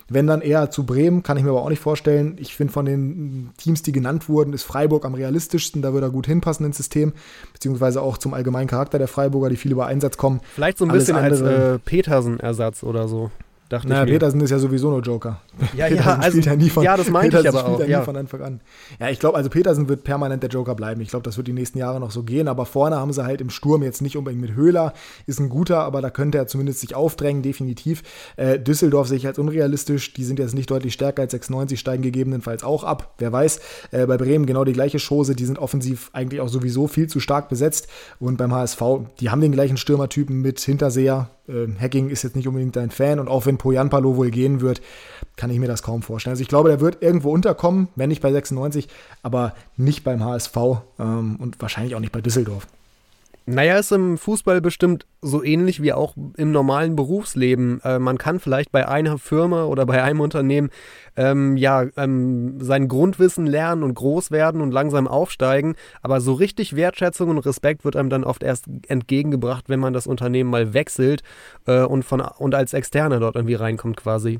Wenn 0.09 0.27
dann 0.27 0.41
eher 0.41 0.69
zu 0.69 0.85
Bremen, 0.85 1.23
kann 1.23 1.37
ich 1.37 1.43
mir 1.43 1.51
aber 1.51 1.61
auch 1.61 1.69
nicht 1.69 1.79
vorstellen. 1.79 2.35
Ich 2.37 2.53
finde, 2.53 2.73
von 2.73 2.85
den 2.85 3.51
Teams, 3.57 3.81
die 3.81 3.93
genannt 3.93 4.27
wurden, 4.27 4.51
ist 4.51 4.63
Freiburg 4.63 5.05
am 5.05 5.13
realistischsten. 5.13 5.81
Da 5.81 5.93
würde 5.93 6.07
er 6.07 6.11
gut 6.11 6.27
hinpassen 6.27 6.65
ins 6.65 6.75
System, 6.75 7.13
beziehungsweise 7.53 8.01
auch 8.01 8.17
zum 8.17 8.33
allgemeinen 8.33 8.67
Charakter 8.67 8.97
der 8.97 9.07
Freiburger, 9.07 9.49
die 9.49 9.55
viel 9.55 9.71
über 9.71 9.85
Einsatz 9.85 10.17
kommen. 10.17 10.41
Vielleicht 10.53 10.79
so 10.79 10.85
ein 10.85 10.91
Alles 10.91 11.03
bisschen 11.05 11.15
als 11.15 11.39
andere- 11.41 11.75
äh, 11.75 11.79
Petersen-Ersatz 11.79 12.83
oder 12.83 13.07
so. 13.07 13.31
Dachte 13.71 13.87
naja. 13.87 14.05
Petersen 14.05 14.41
ist 14.41 14.49
ja 14.49 14.59
sowieso 14.59 14.89
nur 14.89 15.01
Joker. 15.01 15.41
Ja, 15.75 15.87
Petersen 15.87 16.09
ja, 16.09 16.15
also, 16.17 16.29
spielt 16.29 16.45
ja, 16.45 16.55
nie 16.55 16.69
von, 16.69 16.83
ja, 16.83 16.97
das 16.97 17.09
meinte 17.09 17.39
ich 17.39 17.47
aber 17.47 17.65
auch. 17.65 17.79
Ja, 17.79 17.99
nie 17.99 18.05
von 18.05 18.17
Anfang 18.17 18.41
an. 18.41 18.61
Ja, 18.99 19.09
ich 19.09 19.19
glaube, 19.19 19.37
also 19.37 19.49
Petersen 19.49 19.87
wird 19.87 20.03
permanent 20.03 20.43
der 20.43 20.49
Joker 20.49 20.75
bleiben. 20.75 20.99
Ich 21.01 21.09
glaube, 21.09 21.23
das 21.23 21.37
wird 21.37 21.47
die 21.47 21.53
nächsten 21.53 21.77
Jahre 21.77 21.99
noch 21.99 22.11
so 22.11 22.23
gehen. 22.23 22.47
Aber 22.47 22.65
vorne 22.65 22.97
haben 22.97 23.13
sie 23.13 23.23
halt 23.23 23.39
im 23.41 23.49
Sturm 23.49 23.83
jetzt 23.83 24.01
nicht 24.01 24.17
unbedingt 24.17 24.41
mit 24.41 24.53
Höhler, 24.53 24.93
ist 25.27 25.39
ein 25.39 25.49
guter, 25.49 25.79
aber 25.79 26.01
da 26.01 26.09
könnte 26.09 26.37
er 26.37 26.47
zumindest 26.47 26.81
sich 26.81 26.95
aufdrängen, 26.95 27.41
definitiv. 27.41 28.03
Äh, 28.35 28.59
Düsseldorf 28.59 29.07
sehe 29.07 29.17
ich 29.17 29.27
als 29.27 29.39
unrealistisch. 29.39 30.13
Die 30.13 30.23
sind 30.23 30.39
jetzt 30.39 30.55
nicht 30.55 30.69
deutlich 30.69 30.93
stärker 30.93 31.21
als 31.21 31.31
96, 31.31 31.79
steigen 31.79 32.03
gegebenenfalls 32.03 32.63
auch 32.63 32.83
ab. 32.83 33.15
Wer 33.17 33.31
weiß. 33.31 33.61
Äh, 33.91 34.05
bei 34.07 34.17
Bremen 34.17 34.45
genau 34.45 34.65
die 34.65 34.73
gleiche 34.73 34.97
Chose. 34.99 35.35
Die 35.35 35.45
sind 35.45 35.59
offensiv 35.59 36.09
eigentlich 36.13 36.41
auch 36.41 36.49
sowieso 36.49 36.87
viel 36.87 37.07
zu 37.07 37.19
stark 37.19 37.49
besetzt. 37.49 37.87
Und 38.19 38.37
beim 38.37 38.53
HSV, 38.53 38.81
die 39.19 39.29
haben 39.29 39.41
den 39.41 39.51
gleichen 39.51 39.77
Stürmertypen 39.77 40.41
mit 40.41 40.59
Hinterseher. 40.59 41.29
Äh, 41.47 41.67
Hacking 41.79 42.09
ist 42.09 42.23
jetzt 42.23 42.35
nicht 42.35 42.47
unbedingt 42.47 42.77
ein 42.77 42.91
Fan. 42.91 43.19
Und 43.19 43.27
auch 43.27 43.45
wenn 43.45 43.57
Poyanpalo 43.57 44.15
wohl 44.17 44.31
gehen 44.31 44.61
wird, 44.61 44.81
kann 45.35 45.49
ich 45.49 45.59
mir 45.59 45.67
das 45.67 45.83
kaum 45.83 46.01
vorstellen. 46.01 46.31
Also 46.31 46.41
ich 46.41 46.47
glaube, 46.47 46.69
der 46.69 46.81
wird 46.81 47.01
irgendwo 47.01 47.31
unterkommen, 47.31 47.87
wenn 47.95 48.09
nicht 48.09 48.21
bei 48.21 48.31
96, 48.31 48.87
aber 49.23 49.53
nicht 49.77 50.03
beim 50.03 50.23
HSV 50.23 50.57
ähm, 50.99 51.37
und 51.39 51.61
wahrscheinlich 51.61 51.95
auch 51.95 51.99
nicht 51.99 52.13
bei 52.13 52.21
Düsseldorf. 52.21 52.67
Naja, 53.47 53.77
ist 53.77 53.91
im 53.91 54.19
Fußball 54.19 54.61
bestimmt 54.61 55.07
so 55.19 55.43
ähnlich 55.43 55.81
wie 55.81 55.93
auch 55.93 56.15
im 56.37 56.51
normalen 56.51 56.95
Berufsleben. 56.95 57.81
Äh, 57.83 57.97
man 57.97 58.19
kann 58.19 58.39
vielleicht 58.39 58.71
bei 58.71 58.87
einer 58.87 59.17
Firma 59.17 59.65
oder 59.65 59.87
bei 59.87 60.03
einem 60.03 60.19
Unternehmen 60.19 60.69
ähm, 61.15 61.57
ja 61.57 61.85
ähm, 61.97 62.61
sein 62.61 62.87
Grundwissen 62.87 63.47
lernen 63.47 63.81
und 63.83 63.95
groß 63.95 64.29
werden 64.29 64.61
und 64.61 64.71
langsam 64.71 65.07
aufsteigen, 65.07 65.75
aber 66.03 66.21
so 66.21 66.33
richtig 66.33 66.75
Wertschätzung 66.75 67.29
und 67.29 67.39
Respekt 67.39 67.83
wird 67.83 67.95
einem 67.95 68.09
dann 68.09 68.23
oft 68.23 68.43
erst 68.43 68.65
entgegengebracht, 68.87 69.69
wenn 69.69 69.79
man 69.79 69.93
das 69.93 70.05
Unternehmen 70.05 70.51
mal 70.51 70.73
wechselt 70.73 71.23
äh, 71.65 71.81
und, 71.81 72.03
von, 72.03 72.21
und 72.21 72.53
als 72.53 72.73
Externer 72.73 73.19
dort 73.19 73.35
irgendwie 73.35 73.55
reinkommt 73.55 73.97
quasi. 73.97 74.39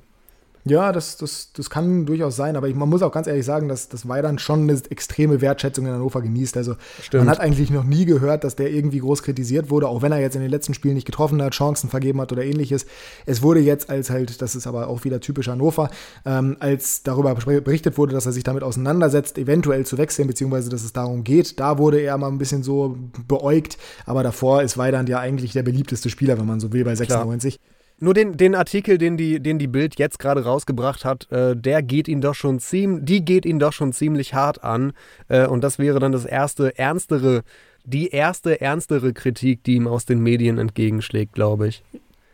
Ja, 0.63 0.91
das, 0.91 1.17
das, 1.17 1.51
das 1.53 1.69
kann 1.69 2.05
durchaus 2.05 2.35
sein, 2.35 2.55
aber 2.55 2.67
ich, 2.67 2.75
man 2.75 2.87
muss 2.87 3.01
auch 3.01 3.11
ganz 3.11 3.25
ehrlich 3.25 3.45
sagen, 3.45 3.67
dass, 3.67 3.89
dass 3.89 4.07
Weidand 4.07 4.41
schon 4.41 4.69
eine 4.69 4.79
extreme 4.89 5.41
Wertschätzung 5.41 5.87
in 5.87 5.93
Hannover 5.93 6.21
genießt. 6.21 6.55
Also 6.55 6.75
Stimmt. 7.01 7.25
man 7.25 7.31
hat 7.31 7.39
eigentlich 7.39 7.71
noch 7.71 7.83
nie 7.83 8.05
gehört, 8.05 8.43
dass 8.43 8.55
der 8.55 8.69
irgendwie 8.69 8.99
groß 8.99 9.23
kritisiert 9.23 9.71
wurde, 9.71 9.87
auch 9.87 10.03
wenn 10.03 10.11
er 10.11 10.19
jetzt 10.19 10.35
in 10.35 10.41
den 10.41 10.51
letzten 10.51 10.75
Spielen 10.75 10.93
nicht 10.93 11.05
getroffen 11.05 11.41
hat, 11.41 11.53
Chancen 11.53 11.89
vergeben 11.89 12.21
hat 12.21 12.31
oder 12.31 12.43
ähnliches. 12.43 12.85
Es 13.25 13.41
wurde 13.41 13.59
jetzt 13.59 13.89
als 13.89 14.11
halt, 14.11 14.41
das 14.41 14.55
ist 14.55 14.67
aber 14.67 14.87
auch 14.87 15.03
wieder 15.03 15.19
typisch 15.19 15.47
Hannover, 15.47 15.89
ähm, 16.25 16.57
als 16.59 17.01
darüber 17.01 17.33
berichtet 17.33 17.97
wurde, 17.97 18.13
dass 18.13 18.27
er 18.27 18.31
sich 18.31 18.43
damit 18.43 18.61
auseinandersetzt, 18.61 19.39
eventuell 19.39 19.85
zu 19.85 19.97
wechseln, 19.97 20.27
beziehungsweise 20.27 20.69
dass 20.69 20.83
es 20.83 20.93
darum 20.93 21.23
geht, 21.23 21.59
da 21.59 21.79
wurde 21.79 21.99
er 21.99 22.17
mal 22.17 22.27
ein 22.27 22.37
bisschen 22.37 22.61
so 22.61 22.97
beäugt, 23.27 23.77
aber 24.05 24.21
davor 24.21 24.61
ist 24.61 24.77
Weidand 24.77 25.09
ja 25.09 25.19
eigentlich 25.19 25.53
der 25.53 25.63
beliebteste 25.63 26.09
Spieler, 26.09 26.37
wenn 26.37 26.45
man 26.45 26.59
so 26.59 26.71
will, 26.71 26.83
bei 26.83 26.93
96. 26.93 27.59
Nur 28.03 28.15
den, 28.15 28.35
den 28.35 28.55
Artikel, 28.55 28.97
den 28.97 29.15
die, 29.15 29.39
den 29.39 29.59
die 29.59 29.67
Bild 29.67 29.99
jetzt 29.99 30.17
gerade 30.17 30.43
rausgebracht 30.43 31.05
hat, 31.05 31.31
äh, 31.31 31.55
der 31.55 31.83
geht 31.83 32.07
ihn 32.07 32.19
doch 32.19 32.33
schon 32.33 32.59
ziemlich, 32.59 33.05
die 33.05 33.23
geht 33.23 33.45
ihn 33.45 33.59
doch 33.59 33.73
schon 33.73 33.93
ziemlich 33.93 34.33
hart 34.33 34.63
an. 34.63 34.93
Äh, 35.27 35.45
und 35.45 35.63
das 35.63 35.77
wäre 35.77 35.99
dann 35.99 36.11
das 36.11 36.25
erste 36.25 36.79
ernstere, 36.79 37.43
die 37.83 38.09
erste 38.09 38.59
ernstere 38.59 39.13
Kritik, 39.13 39.63
die 39.63 39.75
ihm 39.75 39.87
aus 39.87 40.05
den 40.05 40.19
Medien 40.19 40.57
entgegenschlägt, 40.57 41.33
glaube 41.33 41.67
ich. 41.67 41.83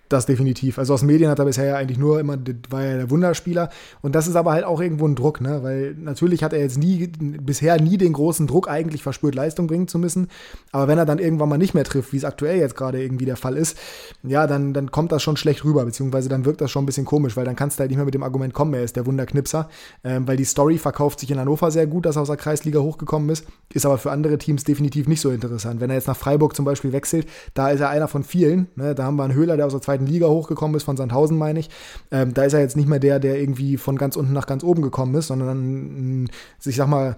Das 0.09 0.25
definitiv. 0.25 0.79
Also 0.79 0.93
aus 0.93 1.03
Medien 1.03 1.29
hat 1.29 1.39
er 1.39 1.45
bisher 1.45 1.65
ja 1.65 1.75
eigentlich 1.75 1.97
nur 1.97 2.19
immer, 2.19 2.37
war 2.69 2.83
ja 2.83 2.95
der 2.95 3.09
Wunderspieler. 3.09 3.69
Und 4.01 4.15
das 4.15 4.27
ist 4.27 4.37
aber 4.37 4.53
halt 4.53 4.63
auch 4.63 4.79
irgendwo 4.79 5.05
ein 5.05 5.15
Druck, 5.15 5.41
ne? 5.41 5.63
Weil 5.63 5.95
natürlich 5.95 6.43
hat 6.43 6.53
er 6.53 6.59
jetzt 6.59 6.77
nie, 6.77 7.07
bisher 7.07 7.81
nie 7.81 7.97
den 7.97 8.13
großen 8.13 8.47
Druck 8.47 8.69
eigentlich 8.69 9.03
verspürt, 9.03 9.35
Leistung 9.35 9.67
bringen 9.67 9.89
zu 9.89 9.99
müssen. 9.99 10.29
Aber 10.71 10.87
wenn 10.87 10.97
er 10.97 11.05
dann 11.05 11.19
irgendwann 11.19 11.49
mal 11.49 11.57
nicht 11.57 11.73
mehr 11.73 11.83
trifft, 11.83 12.13
wie 12.13 12.17
es 12.17 12.23
aktuell 12.23 12.57
jetzt 12.57 12.75
gerade 12.77 13.01
irgendwie 13.01 13.25
der 13.25 13.35
Fall 13.35 13.57
ist, 13.57 13.77
ja, 14.23 14.47
dann, 14.47 14.73
dann 14.73 14.91
kommt 14.91 15.11
das 15.11 15.23
schon 15.23 15.35
schlecht 15.35 15.65
rüber, 15.65 15.83
beziehungsweise 15.83 16.29
dann 16.29 16.45
wirkt 16.45 16.61
das 16.61 16.71
schon 16.71 16.83
ein 16.83 16.85
bisschen 16.85 17.05
komisch, 17.05 17.35
weil 17.35 17.45
dann 17.45 17.57
kannst 17.57 17.77
du 17.77 17.81
halt 17.81 17.89
nicht 17.89 17.97
mehr 17.97 18.05
mit 18.05 18.13
dem 18.13 18.23
Argument 18.23 18.53
kommen, 18.53 18.73
er 18.73 18.83
ist 18.83 18.95
der 18.95 19.05
Wunderknipser. 19.05 19.67
Ähm, 20.05 20.25
weil 20.25 20.37
die 20.37 20.45
Story 20.45 20.77
verkauft 20.77 21.19
sich 21.19 21.31
in 21.31 21.39
Hannover 21.39 21.69
sehr 21.69 21.85
gut, 21.85 22.05
dass 22.05 22.15
er 22.15 22.21
aus 22.21 22.29
der 22.29 22.37
Kreisliga 22.37 22.79
hochgekommen 22.79 23.29
ist, 23.29 23.45
ist 23.73 23.85
aber 23.85 23.97
für 23.97 24.11
andere 24.11 24.37
Teams 24.37 24.63
definitiv 24.63 25.07
nicht 25.07 25.19
so 25.19 25.31
interessant. 25.31 25.81
Wenn 25.81 25.89
er 25.89 25.97
jetzt 25.97 26.07
nach 26.07 26.15
Freiburg 26.15 26.55
zum 26.55 26.63
Beispiel 26.63 26.93
wechselt, 26.93 27.27
da 27.53 27.69
ist 27.69 27.81
er 27.81 27.89
einer 27.89 28.07
von 28.07 28.23
vielen. 28.23 28.67
Ne? 28.75 28.95
Da 28.95 29.03
haben 29.03 29.17
wir 29.17 29.23
einen 29.23 29.33
Höhler, 29.33 29.57
der 29.57 29.65
aus 29.65 29.73
der 29.73 29.81
zweiten 29.81 29.96
Liga 30.05 30.27
hochgekommen 30.27 30.75
ist, 30.75 30.83
von 30.83 30.97
Sandhausen 30.97 31.37
meine 31.37 31.59
ich. 31.59 31.69
Ähm, 32.11 32.33
da 32.33 32.43
ist 32.43 32.53
er 32.53 32.61
jetzt 32.61 32.77
nicht 32.77 32.87
mehr 32.87 32.99
der, 32.99 33.19
der 33.19 33.39
irgendwie 33.39 33.77
von 33.77 33.97
ganz 33.97 34.15
unten 34.15 34.33
nach 34.33 34.47
ganz 34.47 34.63
oben 34.63 34.81
gekommen 34.81 35.15
ist, 35.15 35.27
sondern 35.27 36.29
ich 36.63 36.75
sag 36.75 36.87
mal, 36.87 37.17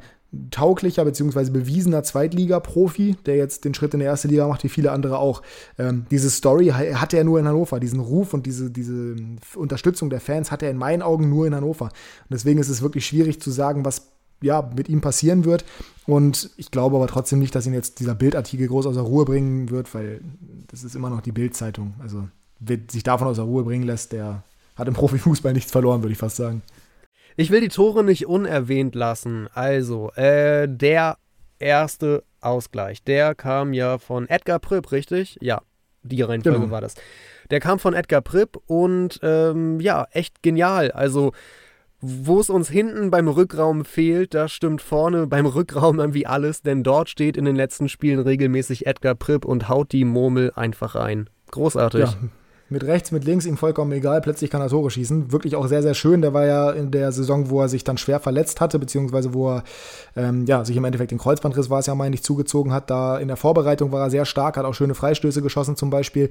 tauglicher 0.51 1.05
bzw. 1.05 1.49
bewiesener 1.49 2.03
Zweitliga-Profi, 2.03 3.15
der 3.25 3.35
jetzt 3.35 3.65
den 3.65 3.73
Schritt 3.73 3.93
in 3.93 3.99
die 3.99 4.05
erste 4.05 4.27
Liga 4.27 4.47
macht, 4.47 4.63
wie 4.63 4.69
viele 4.69 4.91
andere 4.91 5.17
auch. 5.17 5.41
Ähm, 5.77 6.05
diese 6.11 6.29
Story 6.29 6.67
hat 6.67 7.13
er 7.13 7.23
nur 7.23 7.39
in 7.39 7.47
Hannover. 7.47 7.79
Diesen 7.79 7.99
Ruf 7.99 8.33
und 8.33 8.45
diese, 8.45 8.69
diese 8.69 9.15
Unterstützung 9.55 10.09
der 10.09 10.19
Fans 10.19 10.51
hat 10.51 10.61
er 10.61 10.69
in 10.69 10.77
meinen 10.77 11.01
Augen 11.01 11.29
nur 11.29 11.47
in 11.47 11.55
Hannover. 11.55 11.85
Und 11.85 12.31
deswegen 12.31 12.59
ist 12.59 12.69
es 12.69 12.81
wirklich 12.81 13.05
schwierig 13.05 13.41
zu 13.41 13.49
sagen, 13.49 13.85
was 13.85 14.11
ja, 14.41 14.69
mit 14.75 14.87
ihm 14.87 15.01
passieren 15.01 15.45
wird. 15.45 15.65
Und 16.05 16.51
ich 16.57 16.71
glaube 16.71 16.95
aber 16.95 17.07
trotzdem 17.07 17.39
nicht, 17.39 17.55
dass 17.55 17.67
ihn 17.67 17.73
jetzt 17.73 17.99
dieser 17.99 18.15
Bildartikel 18.15 18.67
groß 18.67 18.85
aus 18.85 18.95
der 18.95 19.03
Ruhe 19.03 19.25
bringen 19.25 19.69
wird, 19.69 19.93
weil 19.93 20.21
das 20.67 20.83
ist 20.83 20.95
immer 20.95 21.09
noch 21.09 21.21
die 21.21 21.31
Bildzeitung. 21.31 21.95
Also 21.99 22.27
sich 22.89 23.03
davon 23.03 23.27
aus 23.27 23.37
der 23.37 23.45
Ruhe 23.45 23.63
bringen 23.63 23.85
lässt, 23.85 24.11
der 24.11 24.43
hat 24.75 24.87
im 24.87 24.93
Profifußball 24.93 25.53
nichts 25.53 25.71
verloren, 25.71 26.01
würde 26.03 26.13
ich 26.13 26.17
fast 26.19 26.35
sagen. 26.37 26.61
Ich 27.35 27.51
will 27.51 27.61
die 27.61 27.69
Tore 27.69 28.03
nicht 28.03 28.27
unerwähnt 28.27 28.95
lassen. 28.95 29.47
Also, 29.53 30.11
äh, 30.13 30.67
der 30.67 31.17
erste 31.57 32.23
Ausgleich, 32.41 33.03
der 33.03 33.35
kam 33.35 33.73
ja 33.73 33.97
von 33.97 34.27
Edgar 34.29 34.59
Pripp, 34.59 34.91
richtig? 34.91 35.37
Ja, 35.41 35.61
die 36.03 36.21
Reihenfolge 36.21 36.59
Genau. 36.59 36.71
war 36.71 36.81
das. 36.81 36.95
Der 37.51 37.59
kam 37.59 37.79
von 37.79 37.93
Edgar 37.93 38.21
Pripp 38.21 38.57
und 38.67 39.19
ähm, 39.23 39.79
ja, 39.79 40.07
echt 40.11 40.41
genial. 40.43 40.91
Also, 40.91 41.31
wo 42.01 42.39
es 42.39 42.49
uns 42.49 42.69
hinten 42.69 43.11
beim 43.11 43.27
Rückraum 43.27 43.83
fehlt, 43.83 44.33
da 44.33 44.47
stimmt 44.47 44.81
vorne 44.81 45.27
beim 45.27 45.45
Rückraum 45.45 45.99
irgendwie 45.99 46.25
alles, 46.25 46.61
denn 46.61 46.83
dort 46.83 47.09
steht 47.09 47.35
in 47.37 47.45
den 47.45 47.55
letzten 47.55 47.89
Spielen 47.89 48.19
regelmäßig 48.19 48.85
Edgar 48.85 49.15
Pripp 49.15 49.43
und 49.45 49.67
haut 49.67 49.91
die 49.91 50.05
Murmel 50.05 50.51
einfach 50.55 50.95
rein. 50.95 51.29
Großartig. 51.51 52.01
Ja, 52.01 52.13
mit 52.69 52.83
rechts, 52.83 53.11
mit 53.11 53.23
links, 53.25 53.45
ihm 53.45 53.57
vollkommen 53.57 53.91
egal. 53.91 54.21
Plötzlich 54.21 54.49
kann 54.49 54.61
er 54.61 54.69
Tore 54.79 54.89
schießen. 54.89 55.31
Wirklich 55.31 55.55
auch 55.55 55.67
sehr, 55.67 55.81
sehr 55.81 55.93
schön. 55.93 56.21
Der 56.21 56.33
war 56.33 56.45
ja 56.45 56.71
in 56.71 56.91
der 56.91 57.11
Saison, 57.11 57.49
wo 57.49 57.61
er 57.61 57.69
sich 57.69 57.83
dann 57.83 57.97
schwer 57.97 58.19
verletzt 58.19 58.61
hatte, 58.61 58.79
beziehungsweise 58.79 59.33
wo 59.33 59.49
er 59.49 59.63
ähm, 60.15 60.45
ja, 60.45 60.63
sich 60.63 60.77
im 60.77 60.85
Endeffekt 60.85 61.11
den 61.11 61.17
Kreuzbandriss 61.17 61.69
war 61.69 61.79
es 61.79 61.87
ja, 61.87 61.95
meine 61.95 62.15
ich, 62.15 62.23
zugezogen 62.23 62.71
hat. 62.71 62.89
Da 62.89 63.17
in 63.17 63.27
der 63.27 63.37
Vorbereitung 63.37 63.91
war 63.91 64.01
er 64.01 64.09
sehr 64.09 64.25
stark, 64.25 64.57
hat 64.57 64.65
auch 64.65 64.73
schöne 64.73 64.95
Freistöße 64.95 65.41
geschossen 65.41 65.75
zum 65.75 65.89
Beispiel. 65.89 66.29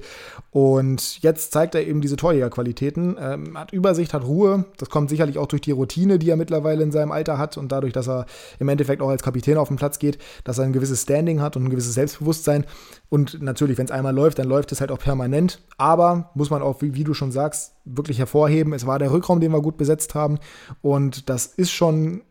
Und 0.51 1.21
jetzt 1.21 1.51
zeigt 1.51 1.75
er 1.75 1.85
eben 1.85 2.01
diese 2.01 2.15
Torjägerqualitäten. 2.15 3.17
Ähm, 3.19 3.57
hat 3.57 3.71
Übersicht, 3.73 4.13
hat 4.13 4.25
Ruhe. 4.25 4.65
Das 4.77 4.89
kommt 4.89 5.09
sicherlich 5.09 5.37
auch 5.37 5.47
durch 5.47 5.61
die 5.61 5.71
Routine, 5.71 6.19
die 6.19 6.29
er 6.29 6.37
mittlerweile 6.37 6.83
in 6.83 6.91
seinem 6.91 7.11
Alter 7.11 7.37
hat 7.37 7.57
und 7.57 7.71
dadurch, 7.71 7.93
dass 7.93 8.07
er 8.07 8.25
im 8.59 8.69
Endeffekt 8.69 9.01
auch 9.01 9.09
als 9.09 9.23
Kapitän 9.23 9.57
auf 9.57 9.67
den 9.67 9.77
Platz 9.77 9.99
geht, 9.99 10.17
dass 10.43 10.57
er 10.57 10.65
ein 10.65 10.73
gewisses 10.73 11.03
Standing 11.03 11.41
hat 11.41 11.55
und 11.55 11.65
ein 11.65 11.69
gewisses 11.69 11.93
Selbstbewusstsein. 11.93 12.65
Und 13.09 13.41
natürlich, 13.41 13.77
wenn 13.77 13.85
es 13.85 13.91
einmal 13.91 14.13
läuft, 14.13 14.39
dann 14.39 14.47
läuft 14.47 14.71
es 14.71 14.81
halt 14.81 14.91
auch 14.91 14.99
permanent. 14.99 15.59
Aber 15.77 16.28
muss 16.35 16.49
man 16.49 16.61
auch, 16.61 16.81
wie, 16.81 16.95
wie, 16.95 17.03
du 17.03 17.13
schon 17.13 17.31
sagst, 17.31 17.75
wirklich 17.85 18.19
hervorheben. 18.19 18.73
Es 18.73 18.85
war 18.85 18.99
der 18.99 19.11
Rückraum, 19.11 19.39
den 19.39 19.51
wir 19.51 19.61
gut 19.61 19.77
besetzt 19.77 20.15
haben. 20.15 20.39
Und 20.81 21.29
das 21.29 21.45
ist 21.45 21.71
schon 21.71 22.21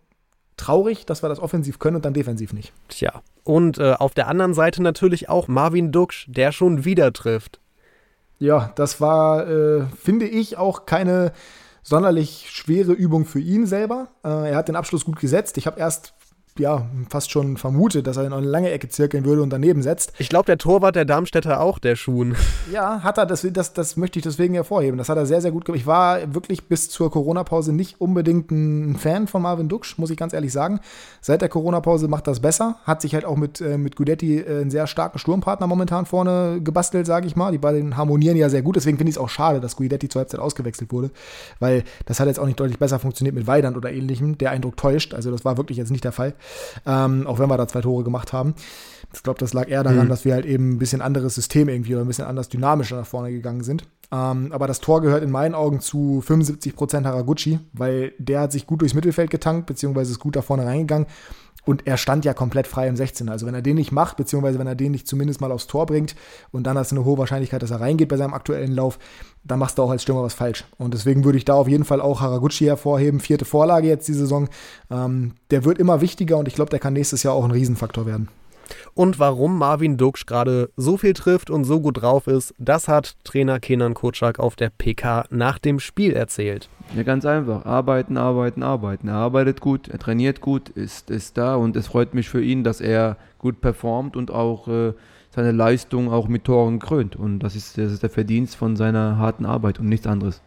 traurig, 0.57 1.07
dass 1.07 1.23
wir 1.23 1.29
das 1.29 1.41
offensiv 1.41 1.79
können 1.79 1.97
und 1.97 2.05
dann 2.05 2.15
defensiv 2.15 2.53
nicht. 2.53 2.73
Tja. 2.89 3.23
Und 3.45 3.79
äh, 3.79 3.95
auf 3.95 4.15
der 4.15 4.29
anderen 4.29 4.55
Seite 4.55 4.83
natürlich 4.83 5.29
auch 5.29 5.49
Marvin 5.49 5.93
Duksch, 5.93 6.27
der 6.29 6.53
schon 6.53 6.85
wieder 6.85 7.13
trifft. 7.13 7.61
Ja, 8.39 8.73
das 8.77 9.01
war, 9.01 9.49
äh, 9.49 9.87
finde 10.01 10.27
ich, 10.27 10.59
auch 10.59 10.87
keine 10.87 11.33
sonderlich 11.83 12.49
schwere 12.51 12.93
Übung 12.93 13.25
für 13.25 13.41
ihn 13.41 13.67
selber. 13.67 14.09
Äh, 14.23 14.51
er 14.51 14.57
hat 14.57 14.69
den 14.69 14.77
Abschluss 14.77 15.05
gut 15.05 15.19
gesetzt. 15.19 15.57
Ich 15.57 15.67
habe 15.67 15.81
erst 15.81 16.15
ja, 16.59 16.87
fast 17.09 17.31
schon 17.31 17.57
vermutet, 17.57 18.07
dass 18.07 18.17
er 18.17 18.25
in 18.25 18.33
eine 18.33 18.47
lange 18.47 18.71
Ecke 18.71 18.89
zirkeln 18.89 19.25
würde 19.25 19.43
und 19.43 19.51
daneben 19.51 19.83
setzt. 19.83 20.13
Ich 20.19 20.29
glaube, 20.29 20.47
der 20.47 20.59
Torwart 20.59 20.97
der 20.97 21.05
Darmstädter 21.05 21.61
auch, 21.61 21.79
der 21.79 21.97
Schuhen. 21.97 22.37
Ja, 22.71 23.03
hat 23.03 23.17
er, 23.17 23.25
das, 23.25 23.47
das, 23.51 23.73
das 23.73 23.97
möchte 23.97 24.19
ich 24.19 24.25
deswegen 24.25 24.53
hervorheben. 24.53 24.99
Das 24.99 25.09
hat 25.09 25.17
er 25.17 25.25
sehr, 25.25 25.41
sehr 25.41 25.53
gut 25.53 25.65
gemacht. 25.65 25.81
Ich 25.81 25.87
war 25.87 26.35
wirklich 26.35 26.69
bis 26.69 26.91
zur 26.91 27.11
Corona-Pause 27.11 27.73
nicht 27.73 27.99
unbedingt 27.99 28.51
ein 28.51 28.97
Fan 28.97 29.27
von 29.27 29.41
Marvin 29.41 29.71
Duksch, 29.71 29.97
muss 29.97 30.11
ich 30.11 30.19
ganz 30.19 30.35
ehrlich 30.35 30.53
sagen. 30.53 30.81
Seit 31.23 31.41
der 31.41 31.49
Corona-Pause 31.49 32.09
macht 32.09 32.27
das 32.27 32.41
besser. 32.41 32.77
Hat 32.85 33.01
sich 33.01 33.15
halt 33.15 33.25
auch 33.25 33.37
mit, 33.37 33.63
äh, 33.63 33.79
mit 33.79 33.97
Gudetti 33.97 34.41
äh, 34.41 34.61
einen 34.61 34.71
sehr 34.71 34.87
starken 34.87 35.19
Sturmpartner 35.19 35.67
momentan 35.67 36.05
vorne 36.05 36.61
gebastelt, 36.63 37.07
sage 37.07 37.27
ich 37.27 37.37
mal. 37.37 37.53
Die 37.53 37.59
beiden 37.59 37.97
harmonieren 37.97 38.37
ja 38.37 38.51
sehr 38.51 38.63
gut. 38.63 38.77
Deswegen 38.77 38.99
finde 38.99 39.11
ich 39.11 39.17
es 39.17 39.23
auch 39.23 39.31
schade, 39.31 39.61
dass 39.61 39.77
Guidetti 39.77 40.11
zur 40.11 40.21
Halbzeit 40.21 40.41
ausgewechselt 40.41 40.93
wurde, 40.93 41.11
weil 41.59 41.85
das 42.05 42.21
hat 42.21 42.27
jetzt 42.27 42.39
auch 42.39 42.47
nicht 42.47 42.61
deutlich 42.61 42.79
besser 42.79 42.99
funktioniert 42.99 43.35
mit 43.35 43.47
Weidand 43.47 43.79
oder 43.79 43.91
ähnlichem. 43.91 44.37
Der 44.37 44.51
Eindruck 44.51 44.77
täuscht. 44.77 45.15
Also 45.15 45.31
das 45.31 45.45
war 45.45 45.57
wirklich 45.57 45.79
jetzt 45.79 45.91
nicht 45.91 46.05
der 46.05 46.13
Fall. 46.13 46.35
Ähm, 46.87 47.27
auch 47.27 47.39
wenn 47.39 47.49
wir 47.49 47.57
da 47.57 47.69
zwei 47.69 47.81
Tore 47.81 48.05
gemacht 48.05 48.33
haben. 48.33 48.55
Ich 49.15 49.23
glaube, 49.23 49.39
das 49.39 49.55
lag 49.55 49.69
eher 49.69 49.83
daran, 49.83 50.05
mhm. 50.05 50.09
dass 50.11 50.25
wir 50.25 50.35
halt 50.35 50.45
eben 50.45 50.73
ein 50.73 50.79
bisschen 50.79 51.01
anderes 51.01 51.35
System 51.35 51.69
irgendwie 51.69 51.95
oder 51.95 52.05
ein 52.05 52.09
bisschen 52.09 52.27
anders 52.27 52.49
dynamischer 52.49 52.97
nach 52.97 53.07
vorne 53.07 53.31
gegangen 53.31 53.63
sind. 53.63 53.85
Ähm, 54.11 54.53
aber 54.53 54.67
das 54.67 54.81
Tor 54.81 55.01
gehört 55.03 55.23
in 55.23 55.31
meinen 55.31 55.55
Augen 55.55 55.81
zu 55.81 56.23
75% 56.27 57.05
Haraguchi, 57.05 57.59
weil 57.73 58.13
der 58.19 58.41
hat 58.41 58.53
sich 58.53 58.67
gut 58.67 58.81
durchs 58.81 58.95
Mittelfeld 58.95 59.31
getankt, 59.31 59.67
beziehungsweise 59.67 60.13
ist 60.13 60.19
gut 60.19 60.37
da 60.37 60.43
vorne 60.43 60.65
reingegangen. 60.65 61.07
Und 61.69 61.87
er 61.87 61.99
stand 61.99 62.25
ja 62.25 62.33
komplett 62.33 62.67
frei 62.67 62.89
im 62.89 62.97
16. 62.97 63.29
Also 63.29 63.45
wenn 63.45 63.53
er 63.53 63.61
den 63.61 63.77
nicht 63.77 63.93
macht, 63.93 64.17
beziehungsweise 64.17 64.59
wenn 64.59 64.67
er 64.67 64.75
den 64.75 64.91
nicht 64.91 65.07
zumindest 65.07 65.43
mal 65.43 65.53
aufs 65.53 65.67
Tor 65.67 65.85
bringt 65.85 66.17
und 66.51 66.67
dann 66.67 66.79
hast 66.79 66.93
du 66.93 66.97
eine 66.97 67.05
hohe 67.05 67.19
Wahrscheinlichkeit, 67.19 67.63
dass 67.63 67.71
er 67.71 67.83
reingeht 67.83 68.09
bei 68.09 68.17
seinem 68.17 68.33
aktuellen 68.33 68.73
Lauf, 68.73 68.99
dann 69.45 69.59
machst 69.59 69.77
du 69.77 69.83
auch 69.83 69.91
als 69.91 70.03
Stürmer 70.03 70.23
was 70.23 70.33
falsch. 70.33 70.65
Und 70.79 70.95
deswegen 70.95 71.25
würde 71.25 71.37
ich 71.37 71.45
da 71.45 71.53
auf 71.53 71.69
jeden 71.69 71.85
Fall 71.85 72.01
auch 72.01 72.23
Haraguchi 72.23 72.65
hervorheben. 72.65 73.21
Vierte 73.21 73.45
Vorlage 73.45 73.87
jetzt 73.87 74.09
die 74.09 74.15
Saison. 74.15 74.49
Ähm, 74.91 75.35
der 75.51 75.67
wird 75.67 75.77
immer 75.77 76.01
wichtiger 76.01 76.39
und 76.39 76.49
ich 76.49 76.55
glaube, 76.55 76.71
der 76.71 76.79
kann 76.79 76.95
nächstes 76.95 77.23
Jahr 77.23 77.35
auch 77.35 77.45
ein 77.45 77.51
Riesenfaktor 77.51 78.07
werden. 78.07 78.29
Und 78.95 79.19
warum 79.19 79.59
Marvin 79.59 79.97
Duksch 79.97 80.27
gerade 80.27 80.71
so 80.77 80.97
viel 80.97 81.13
trifft 81.13 81.51
und 81.51 81.65
so 81.65 81.81
gut 81.81 82.03
drauf 82.03 82.27
ist, 82.27 82.55
das 82.59 82.89
hat 82.89 83.17
Trainer 83.25 83.61
Kenan 83.61 83.95
Kotschak 83.95 84.39
auf 84.39 84.57
der 84.57 84.71
PK 84.71 85.25
nach 85.31 85.59
dem 85.59 85.81
Spiel 85.81 86.13
erzählt. 86.13 86.69
Ja, 86.97 87.03
ganz 87.03 87.25
einfach. 87.25 87.67
Arbeiten, 87.67 88.17
arbeiten, 88.17 88.63
arbeiten. 88.63 89.09
Er 89.09 89.15
arbeitet 89.15 89.61
gut, 89.61 89.89
er 89.89 89.99
trainiert 89.99 90.41
gut, 90.41 90.69
ist, 90.71 91.11
ist 91.11 91.37
da 91.37 91.55
und 91.57 91.77
es 91.77 91.87
freut 91.87 92.15
mich 92.15 92.29
für 92.29 92.43
ihn, 92.43 92.65
dass 92.65 92.81
er 92.81 93.17
gut 93.39 93.61
performt 93.61 94.17
und 94.17 94.31
auch 94.31 94.69
äh, 94.69 94.93
seine 95.31 95.53
Leistung 95.53 96.11
auch 96.11 96.29
mit 96.29 96.45
Toren 96.45 96.79
krönt. 96.79 97.17
Und 97.17 97.41
das 97.41 97.57
ist, 97.57 97.79
das 97.79 97.93
ist 97.93 98.03
der 98.03 98.11
Verdienst 98.11 98.57
von 98.57 98.77
seiner 98.77 99.19
harten 99.19 99.47
Arbeit 99.47 99.79
und 99.79 99.89
nichts 99.89 100.07
anderes. 100.07 100.43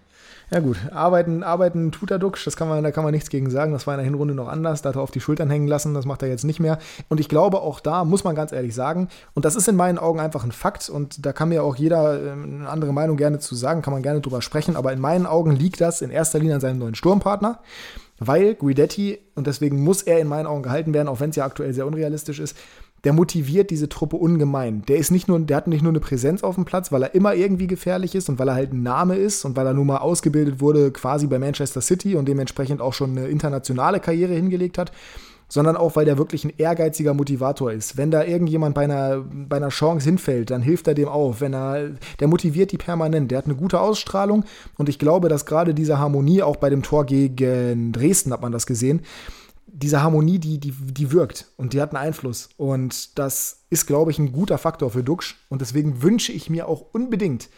Ja 0.54 0.60
gut, 0.60 0.78
arbeiten, 0.92 1.44
arbeiten 1.44 1.94
tut 1.94 2.12
er 2.12 2.20
Duxch, 2.20 2.44
das 2.44 2.58
kann 2.58 2.68
man, 2.68 2.84
da 2.84 2.92
kann 2.92 3.06
man 3.06 3.14
nichts 3.14 3.30
gegen 3.30 3.50
sagen. 3.50 3.72
Das 3.72 3.88
war 3.88 3.94
in 3.94 4.00
der 4.00 4.06
Hinrunde 4.06 4.36
noch 4.36 4.50
anders, 4.50 4.82
da 4.82 4.90
hat 4.90 4.98
er 4.98 5.02
auf 5.02 5.10
die 5.10 5.22
Schultern 5.22 5.50
hängen 5.50 5.66
lassen, 5.68 5.94
das 5.94 6.06
macht 6.06 6.24
er 6.24 6.28
jetzt 6.28 6.44
nicht 6.44 6.60
mehr. 6.60 6.78
Und 7.08 7.22
ich 7.22 7.30
glaube, 7.30 7.62
auch 7.62 7.80
da 7.80 8.04
muss 8.04 8.26
man 8.26 8.36
ganz 8.36 8.52
ehrlich 8.52 8.76
sagen, 8.76 9.08
und 9.34 9.46
das 9.46 9.56
ist 9.56 9.70
in 9.70 9.78
meinen 9.78 9.98
Augen 9.98 10.20
einfach 10.20 10.44
ein 10.44 10.52
Fakt, 10.52 10.90
und 10.90 11.26
da 11.26 11.32
kann 11.32 11.48
mir 11.50 11.64
auch 11.64 11.78
jeder 11.78 12.22
ähm, 12.22 12.60
eine 12.60 12.70
andere 12.70 12.92
Meinung 12.92 13.16
gerne 13.16 13.40
zu 13.40 13.56
sagen, 13.56 13.82
kann 13.82 13.94
man 13.94 14.04
gerne 14.04 14.20
drüber 14.20 14.42
sprechen, 14.42 14.76
aber 14.76 14.92
in 14.92 15.00
meinen 15.00 15.26
Augen 15.26 15.52
liegt 15.52 15.80
das 15.80 16.02
in 16.02 16.10
erster 16.10 16.40
Linie 16.40 16.56
an 16.56 16.62
seinem 16.62 16.80
neuen 16.80 16.96
Sturmpartner, 16.96 17.60
weil 18.20 18.56
Guidetti, 18.56 19.20
und 19.36 19.48
deswegen 19.48 19.82
muss 19.82 20.02
er 20.02 20.20
in 20.20 20.28
meinen 20.28 20.48
Augen 20.48 20.64
gehalten 20.64 20.94
werden, 20.94 21.08
auch 21.08 21.22
wenn 21.22 21.30
es 21.30 21.38
ja 21.38 21.46
aktuell 21.46 21.74
sehr 21.74 21.88
unrealistisch 21.88 22.42
ist, 22.42 22.58
der 23.04 23.14
motiviert 23.14 23.72
diese 23.72 23.90
Truppe 23.90 24.18
ungemein. 24.18 24.84
Der 24.88 24.98
ist 24.98 25.12
nicht 25.12 25.28
nur, 25.28 25.40
der 25.40 25.58
hat 25.58 25.68
nicht 25.68 25.82
nur 25.82 25.92
eine 25.92 26.00
Präsenz 26.00 26.44
auf 26.44 26.56
dem 26.56 26.66
Platz, 26.66 26.92
weil 26.92 27.04
er 27.04 27.16
immer 27.16 27.34
irgendwie 27.34 27.68
gefährlich 27.68 28.14
ist 28.16 28.30
und 28.30 28.38
weil 28.38 28.50
er 28.50 28.56
halt 28.56 28.74
ein 28.74 28.84
Name 28.84 29.16
ist 29.16 29.44
und 29.44 29.56
weil 29.56 29.66
er 29.66 29.74
nun 29.74 29.88
mal 29.88 29.98
ausgebildet 29.98 30.60
wurde 30.60 30.92
quasi 30.92 31.28
bei 31.28 31.40
Manchester 31.40 31.82
City 31.82 32.16
und 32.16 32.28
dementsprechend 32.28 32.82
auch 32.82 32.94
schon 32.94 33.18
eine 33.18 33.28
internationale 33.28 34.00
Karriere 34.00 34.34
hingelegt 34.34 34.78
hat, 34.78 34.92
sondern 35.52 35.76
auch, 35.76 35.96
weil 35.96 36.06
der 36.06 36.18
wirklich 36.18 36.46
ein 36.46 36.54
ehrgeiziger 36.58 37.14
Motivator 37.14 37.72
ist. 37.72 37.98
Wenn 37.98 38.10
da 38.10 38.24
irgendjemand 38.24 38.74
bei 38.74 38.84
einer, 38.84 39.26
bei 39.50 39.58
einer 39.58 39.68
Chance 39.68 40.08
hinfällt, 40.08 40.50
dann 40.50 40.62
hilft 40.62 40.88
er 40.88 40.94
dem 40.94 41.10
auf. 41.10 41.42
Wenn 41.42 41.54
er, 41.54 41.90
der 42.20 42.28
motiviert 42.30 42.72
die 42.72 42.78
permanent. 42.78 43.32
Der 43.32 43.40
hat 43.40 43.46
eine 43.46 43.56
gute 43.56 43.82
Ausstrahlung 43.82 44.46
und 44.78 44.88
ich 44.88 44.98
glaube, 44.98 45.28
dass 45.28 45.46
gerade 45.46 45.74
diese 45.74 46.00
Harmonie 46.00 46.42
auch 46.42 46.56
bei 46.56 46.70
dem 46.70 46.84
Tor 46.84 47.06
gegen 47.06 47.92
Dresden 47.92 48.32
hat 48.32 48.42
man 48.42 48.54
das 48.54 48.66
gesehen, 48.66 49.02
diese 49.74 50.02
Harmonie, 50.02 50.40
die, 50.40 50.60
die, 50.60 50.72
die 50.72 51.12
wirkt 51.12 51.48
und 51.58 51.74
die 51.74 51.82
hat 51.82 51.96
einen 51.96 52.06
Einfluss. 52.06 52.50
Und 52.58 53.18
das 53.18 53.62
ist, 53.70 53.88
glaube 53.88 54.12
ich, 54.12 54.20
ein 54.20 54.32
guter 54.32 54.58
Faktor 54.58 54.92
für 54.92 55.04
Duxch. 55.04 55.38
Und 55.50 55.62
deswegen 55.62 56.02
wünsche 56.02 56.32
ich 56.32 56.50
mir 56.50 56.68
auch 56.68 56.86
unbedingt, 56.92 57.50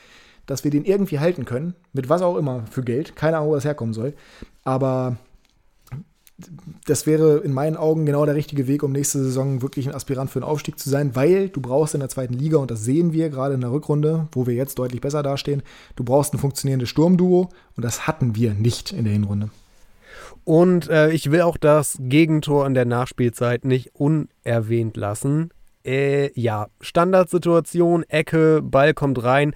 dass 0.46 0.64
wir 0.64 0.72
den 0.72 0.86
irgendwie 0.86 1.20
halten 1.20 1.46
können, 1.46 1.74
mit 1.94 2.10
was 2.10 2.22
auch 2.22 2.38
immer 2.38 2.66
für 2.70 2.84
Geld. 2.84 3.16
Keine 3.16 3.38
Ahnung, 3.38 3.50
wo 3.50 3.56
das 3.56 3.66
herkommen 3.66 3.94
soll. 3.94 4.14
Aber 4.64 5.18
das 6.86 7.06
wäre 7.06 7.38
in 7.38 7.54
meinen 7.54 7.78
Augen 7.78 8.06
genau 8.06 8.26
der 8.26 8.36
richtige 8.36 8.68
Weg, 8.68 8.84
um 8.84 8.92
nächste 8.92 9.20
Saison 9.24 9.62
wirklich 9.62 9.88
ein 9.88 9.96
Aspirant 9.96 10.30
für 10.30 10.40
den 10.40 10.48
Aufstieg 10.48 10.80
zu 10.80 10.90
sein, 10.90 11.16
weil 11.16 11.50
du 11.50 11.62
brauchst 11.62 11.94
in 11.94 12.00
der 12.00 12.10
zweiten 12.10 12.34
Liga, 12.34 12.58
und 12.58 12.72
das 12.72 12.84
sehen 12.84 13.14
wir 13.14 13.30
gerade 13.30 13.54
in 13.54 13.62
der 13.62 13.72
Rückrunde, 13.72 14.28
wo 14.32 14.48
wir 14.48 14.56
jetzt 14.56 14.80
deutlich 14.80 15.00
besser 15.00 15.24
dastehen, 15.24 15.62
du 15.96 16.04
brauchst 16.04 16.34
ein 16.34 16.40
funktionierendes 16.40 16.90
Sturmduo 16.90 17.50
und 17.76 17.86
das 17.86 18.08
hatten 18.08 18.36
wir 18.36 18.54
nicht 18.54 18.92
in 18.92 19.06
der 19.06 19.14
Hinrunde. 19.14 19.50
Und 20.46 20.90
äh, 20.90 21.12
ich 21.12 21.32
will 21.32 21.42
auch 21.42 21.58
das 21.58 21.98
Gegentor 22.00 22.66
in 22.68 22.74
der 22.74 22.86
Nachspielzeit 22.86 23.66
nicht 23.66 23.92
unerwähnt 23.94 24.98
lassen. 24.98 25.52
Äh, 25.86 26.32
ja, 26.40 26.68
Standardsituation, 26.82 28.04
Ecke, 28.04 28.62
Ball 28.62 28.94
kommt 28.94 29.24
rein, 29.24 29.54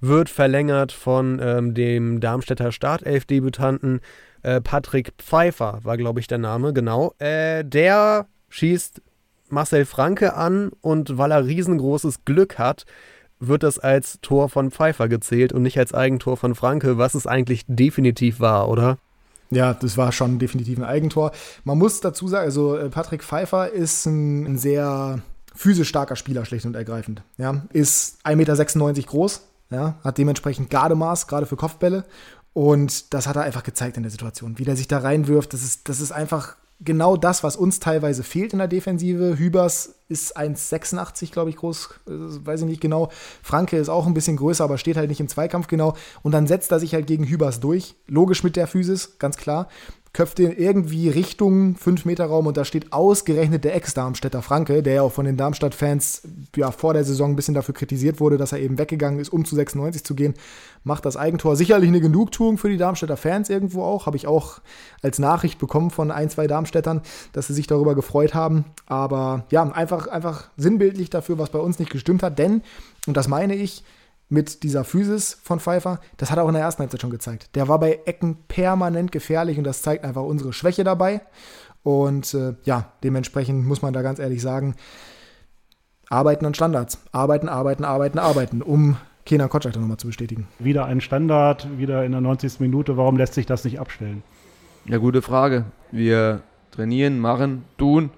wird 0.00 0.28
verlängert 0.28 0.92
von 0.92 1.40
ähm, 1.42 1.74
dem 1.74 2.20
Darmstädter 2.20 2.72
Startelf-Debütanten 2.72 4.00
äh, 4.42 4.60
Patrick 4.60 5.12
Pfeiffer, 5.18 5.78
war 5.82 5.96
glaube 5.96 6.20
ich 6.20 6.26
der 6.26 6.38
Name, 6.38 6.72
genau. 6.72 7.14
Äh, 7.18 7.64
der 7.64 8.26
schießt 8.48 9.00
Marcel 9.48 9.84
Franke 9.84 10.34
an 10.34 10.70
und 10.80 11.18
weil 11.18 11.30
er 11.30 11.46
riesengroßes 11.46 12.24
Glück 12.24 12.58
hat, 12.58 12.84
wird 13.38 13.62
das 13.62 13.78
als 13.78 14.20
Tor 14.22 14.48
von 14.48 14.70
Pfeiffer 14.70 15.08
gezählt 15.08 15.52
und 15.52 15.62
nicht 15.62 15.78
als 15.78 15.94
Eigentor 15.94 16.36
von 16.36 16.54
Franke, 16.54 16.98
was 16.98 17.14
es 17.14 17.26
eigentlich 17.26 17.64
definitiv 17.66 18.40
war, 18.40 18.68
oder? 18.68 18.98
Ja, 19.52 19.74
das 19.74 19.98
war 19.98 20.12
schon 20.12 20.38
definitiv 20.38 20.78
ein 20.78 20.84
Eigentor. 20.84 21.32
Man 21.64 21.76
muss 21.76 22.00
dazu 22.00 22.26
sagen, 22.26 22.46
also 22.46 22.76
äh, 22.76 22.88
Patrick 22.88 23.22
Pfeiffer 23.22 23.70
ist 23.70 24.06
ein, 24.06 24.46
ein 24.46 24.58
sehr 24.58 25.20
physisch 25.54 25.88
starker 25.88 26.16
Spieler, 26.16 26.46
schlicht 26.46 26.64
und 26.64 26.74
ergreifend. 26.74 27.22
Ja, 27.36 27.62
ist 27.70 28.18
1,96 28.24 28.36
Meter 28.36 29.02
groß, 29.02 29.42
ja, 29.70 29.96
hat 30.02 30.16
dementsprechend 30.16 30.70
Gardemaß, 30.70 31.26
gerade 31.26 31.46
für 31.46 31.56
Kopfbälle. 31.56 32.04
Und 32.54 33.12
das 33.14 33.26
hat 33.26 33.36
er 33.36 33.42
einfach 33.42 33.62
gezeigt 33.62 33.96
in 33.96 34.02
der 34.02 34.12
Situation. 34.12 34.58
Wie 34.58 34.64
der 34.64 34.76
sich 34.76 34.88
da 34.88 34.98
reinwirft, 34.98 35.52
das 35.52 35.62
ist, 35.62 35.88
das 35.88 36.00
ist 36.00 36.12
einfach 36.12 36.56
genau 36.84 37.16
das, 37.16 37.42
was 37.42 37.56
uns 37.56 37.80
teilweise 37.80 38.22
fehlt 38.22 38.52
in 38.52 38.58
der 38.58 38.68
Defensive. 38.68 39.38
Hübers 39.38 39.94
ist 40.08 40.36
1,86, 40.36 41.32
glaube 41.32 41.50
ich, 41.50 41.56
groß, 41.56 41.88
äh, 42.06 42.10
weiß 42.10 42.60
ich 42.60 42.66
nicht 42.66 42.80
genau. 42.80 43.10
Franke 43.42 43.76
ist 43.76 43.88
auch 43.88 44.06
ein 44.06 44.14
bisschen 44.14 44.36
größer, 44.36 44.64
aber 44.64 44.78
steht 44.78 44.96
halt 44.96 45.08
nicht 45.08 45.20
im 45.20 45.28
Zweikampf 45.28 45.66
genau. 45.66 45.96
Und 46.22 46.32
dann 46.32 46.46
setzt 46.46 46.72
er 46.72 46.80
sich 46.80 46.94
halt 46.94 47.06
gegen 47.06 47.24
Hübers 47.24 47.60
durch. 47.60 47.94
Logisch 48.06 48.44
mit 48.44 48.56
der 48.56 48.66
Physis, 48.66 49.18
ganz 49.18 49.36
klar 49.36 49.68
köpft 50.12 50.38
den 50.38 50.52
irgendwie 50.52 51.08
Richtung 51.08 51.74
5-Meter-Raum 51.76 52.46
und 52.46 52.58
da 52.58 52.66
steht 52.66 52.92
ausgerechnet 52.92 53.64
der 53.64 53.74
Ex-Darmstädter 53.74 54.42
Franke, 54.42 54.82
der 54.82 54.94
ja 54.94 55.02
auch 55.02 55.12
von 55.12 55.24
den 55.24 55.38
Darmstadt-Fans 55.38 56.22
ja, 56.54 56.70
vor 56.70 56.92
der 56.92 57.04
Saison 57.04 57.30
ein 57.30 57.36
bisschen 57.36 57.54
dafür 57.54 57.74
kritisiert 57.74 58.20
wurde, 58.20 58.36
dass 58.36 58.52
er 58.52 58.60
eben 58.60 58.76
weggegangen 58.78 59.20
ist, 59.20 59.30
um 59.30 59.46
zu 59.46 59.54
96 59.54 60.04
zu 60.04 60.14
gehen, 60.14 60.34
macht 60.84 61.06
das 61.06 61.16
Eigentor. 61.16 61.56
Sicherlich 61.56 61.88
eine 61.88 62.02
Genugtuung 62.02 62.58
für 62.58 62.68
die 62.68 62.76
Darmstädter 62.76 63.16
Fans 63.16 63.48
irgendwo 63.48 63.84
auch, 63.84 64.04
habe 64.04 64.18
ich 64.18 64.26
auch 64.26 64.60
als 65.00 65.18
Nachricht 65.18 65.58
bekommen 65.58 65.90
von 65.90 66.10
ein, 66.10 66.28
zwei 66.28 66.46
Darmstädtern, 66.46 67.00
dass 67.32 67.46
sie 67.46 67.54
sich 67.54 67.66
darüber 67.66 67.94
gefreut 67.94 68.34
haben. 68.34 68.66
Aber 68.84 69.46
ja, 69.50 69.62
einfach, 69.62 70.08
einfach 70.08 70.50
sinnbildlich 70.58 71.08
dafür, 71.08 71.38
was 71.38 71.48
bei 71.48 71.58
uns 71.58 71.78
nicht 71.78 71.90
gestimmt 71.90 72.22
hat, 72.22 72.38
denn, 72.38 72.62
und 73.06 73.16
das 73.16 73.28
meine 73.28 73.54
ich, 73.54 73.82
mit 74.32 74.62
dieser 74.62 74.82
Physis 74.82 75.38
von 75.42 75.60
Pfeiffer, 75.60 76.00
das 76.16 76.30
hat 76.30 76.38
er 76.38 76.44
auch 76.44 76.48
in 76.48 76.54
der 76.54 76.62
ersten 76.62 76.80
Halbzeit 76.80 77.02
schon 77.02 77.10
gezeigt. 77.10 77.54
Der 77.54 77.68
war 77.68 77.78
bei 77.78 78.00
Ecken 78.06 78.38
permanent 78.48 79.12
gefährlich 79.12 79.58
und 79.58 79.64
das 79.64 79.82
zeigt 79.82 80.04
einfach 80.04 80.22
unsere 80.22 80.54
Schwäche 80.54 80.84
dabei. 80.84 81.20
Und 81.82 82.32
äh, 82.32 82.54
ja, 82.64 82.92
dementsprechend 83.04 83.66
muss 83.66 83.82
man 83.82 83.92
da 83.92 84.00
ganz 84.00 84.18
ehrlich 84.18 84.40
sagen, 84.40 84.74
arbeiten 86.08 86.46
an 86.46 86.54
Standards. 86.54 86.98
Arbeiten, 87.12 87.50
arbeiten, 87.50 87.84
arbeiten, 87.84 88.18
arbeiten, 88.18 88.62
um 88.62 88.96
Kenan 89.26 89.50
Kotschak 89.50 89.76
nochmal 89.76 89.98
zu 89.98 90.06
bestätigen. 90.06 90.48
Wieder 90.58 90.86
ein 90.86 91.02
Standard, 91.02 91.68
wieder 91.76 92.02
in 92.02 92.12
der 92.12 92.22
90. 92.22 92.58
Minute. 92.58 92.96
Warum 92.96 93.18
lässt 93.18 93.34
sich 93.34 93.44
das 93.44 93.64
nicht 93.64 93.80
abstellen? 93.80 94.22
Ja, 94.86 94.96
gute 94.96 95.20
Frage. 95.20 95.66
Wir 95.90 96.40
trainieren, 96.70 97.18
machen, 97.18 97.64
tun, 97.76 98.08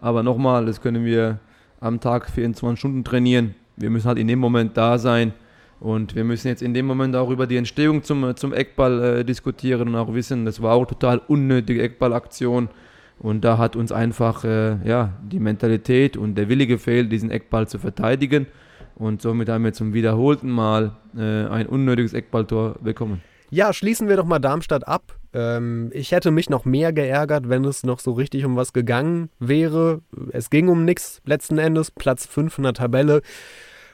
aber 0.00 0.22
nochmal, 0.22 0.66
das 0.66 0.80
können 0.80 1.04
wir 1.04 1.40
am 1.80 1.98
Tag 1.98 2.30
24 2.30 2.78
Stunden 2.78 3.02
trainieren. 3.02 3.56
Wir 3.76 3.90
müssen 3.90 4.06
halt 4.06 4.18
in 4.18 4.28
dem 4.28 4.38
Moment 4.38 4.76
da 4.76 4.98
sein 4.98 5.32
und 5.80 6.14
wir 6.14 6.24
müssen 6.24 6.48
jetzt 6.48 6.62
in 6.62 6.74
dem 6.74 6.86
Moment 6.86 7.14
auch 7.16 7.30
über 7.30 7.46
die 7.46 7.56
Entstehung 7.56 8.02
zum, 8.02 8.36
zum 8.36 8.52
Eckball 8.52 9.02
äh, 9.02 9.24
diskutieren 9.24 9.88
und 9.88 9.96
auch 9.96 10.14
wissen, 10.14 10.44
das 10.44 10.62
war 10.62 10.74
auch 10.74 10.86
total 10.86 11.18
unnötige 11.18 11.82
Eckballaktion. 11.82 12.68
Und 13.18 13.44
da 13.44 13.58
hat 13.58 13.76
uns 13.76 13.92
einfach 13.92 14.44
äh, 14.44 14.76
ja, 14.86 15.12
die 15.22 15.38
Mentalität 15.38 16.16
und 16.16 16.34
der 16.34 16.48
Wille 16.48 16.66
gefehlt, 16.66 17.12
diesen 17.12 17.30
Eckball 17.30 17.68
zu 17.68 17.78
verteidigen. 17.78 18.46
Und 18.96 19.22
somit 19.22 19.48
haben 19.48 19.64
wir 19.64 19.72
zum 19.72 19.94
wiederholten 19.94 20.50
Mal 20.50 20.96
äh, 21.16 21.46
ein 21.46 21.66
unnötiges 21.66 22.12
Eckballtor 22.12 22.76
bekommen. 22.82 23.22
Ja, 23.50 23.72
schließen 23.72 24.08
wir 24.08 24.16
doch 24.16 24.24
mal 24.24 24.40
Darmstadt 24.40 24.88
ab. 24.88 25.16
Ähm, 25.32 25.90
ich 25.92 26.12
hätte 26.12 26.30
mich 26.30 26.50
noch 26.50 26.64
mehr 26.64 26.92
geärgert, 26.92 27.48
wenn 27.48 27.64
es 27.64 27.84
noch 27.84 28.00
so 28.00 28.12
richtig 28.12 28.44
um 28.44 28.56
was 28.56 28.72
gegangen 28.72 29.30
wäre. 29.38 30.00
Es 30.30 30.50
ging 30.50 30.68
um 30.68 30.84
nichts 30.84 31.22
letzten 31.24 31.58
Endes. 31.58 31.90
Platz 31.90 32.26
5 32.26 32.58
in 32.58 32.64
der 32.64 32.74
Tabelle 32.74 33.22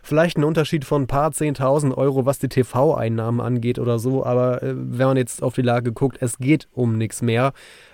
vielleicht 0.03 0.39
ein 0.39 0.45
Unterschied 0.45 0.85
von 0.85 1.03
ein 1.03 1.07
paar 1.07 1.31
10.000 1.31 1.97
Euro, 1.97 2.27
was 2.27 2.39
die 2.39 2.49
TV-Einnahmen 2.49 3.41
angeht 3.41 3.79
oder 3.79 3.99
so. 3.99 4.25
Aber 4.25 4.63
äh, 4.63 4.75
wenn 4.75 5.07
man 5.07 5.17
jetzt 5.17 5.43
auf 5.43 5.55
die 5.55 5.63
Lage 5.63 5.93
guckt, 5.93 6.19
es 6.21 6.39
geht 6.39 6.69
um 6.73 6.99
nichts 6.99 7.23
mehr. 7.23 7.53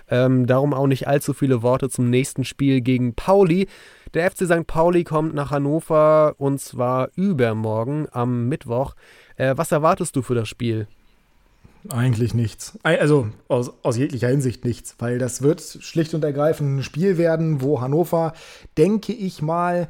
Ähm, 0.09 0.47
darum 0.47 0.73
auch 0.73 0.87
nicht 0.87 1.07
allzu 1.07 1.33
viele 1.33 1.61
Worte 1.61 1.89
zum 1.89 2.09
nächsten 2.09 2.45
Spiel 2.45 2.81
gegen 2.81 3.13
Pauli. 3.13 3.67
Der 4.13 4.29
FC 4.31 4.45
St. 4.45 4.67
Pauli 4.67 5.03
kommt 5.03 5.33
nach 5.33 5.51
Hannover 5.51 6.35
und 6.37 6.61
zwar 6.61 7.09
übermorgen 7.15 8.07
am 8.11 8.47
Mittwoch. 8.47 8.95
Äh, 9.35 9.53
was 9.57 9.71
erwartest 9.71 10.15
du 10.15 10.21
für 10.21 10.35
das 10.35 10.47
Spiel? 10.47 10.87
Eigentlich 11.89 12.33
nichts. 12.33 12.77
Also 12.83 13.29
aus, 13.47 13.71
aus, 13.83 13.97
jeglicher 13.97 14.27
Hinsicht 14.27 14.65
nichts, 14.65 14.95
weil 14.99 15.19
das 15.19 15.41
wird 15.41 15.61
schlicht 15.61 16.13
und 16.13 16.23
ergreifend 16.23 16.79
ein 16.79 16.83
Spiel 16.83 17.17
werden, 17.17 17.61
wo 17.61 17.79
Hannover, 17.79 18.33
denke 18.77 19.13
ich 19.13 19.41
mal, 19.41 19.87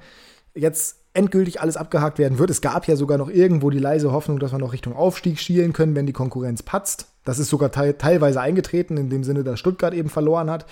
jetzt 0.53 0.99
endgültig 1.17 1.59
alles 1.59 1.77
abgehakt 1.77 2.19
werden 2.19 2.39
wird. 2.39 2.49
Es 2.49 2.61
gab 2.61 2.87
ja 2.87 2.95
sogar 2.95 3.17
noch 3.17 3.29
irgendwo 3.29 3.69
die 3.69 3.79
leise 3.79 4.11
Hoffnung, 4.11 4.39
dass 4.39 4.51
wir 4.51 4.59
noch 4.59 4.73
Richtung 4.73 4.95
Aufstieg 4.95 5.39
schielen 5.39 5.73
können, 5.73 5.95
wenn 5.95 6.05
die 6.05 6.13
Konkurrenz 6.13 6.63
patzt. 6.63 7.07
Das 7.25 7.39
ist 7.39 7.49
sogar 7.49 7.71
te 7.71 7.97
teilweise 7.97 8.39
eingetreten, 8.39 8.95
in 8.95 9.09
dem 9.09 9.25
Sinne, 9.25 9.43
dass 9.43 9.59
Stuttgart 9.59 9.93
eben 9.93 10.07
verloren 10.07 10.49
hat. 10.49 10.65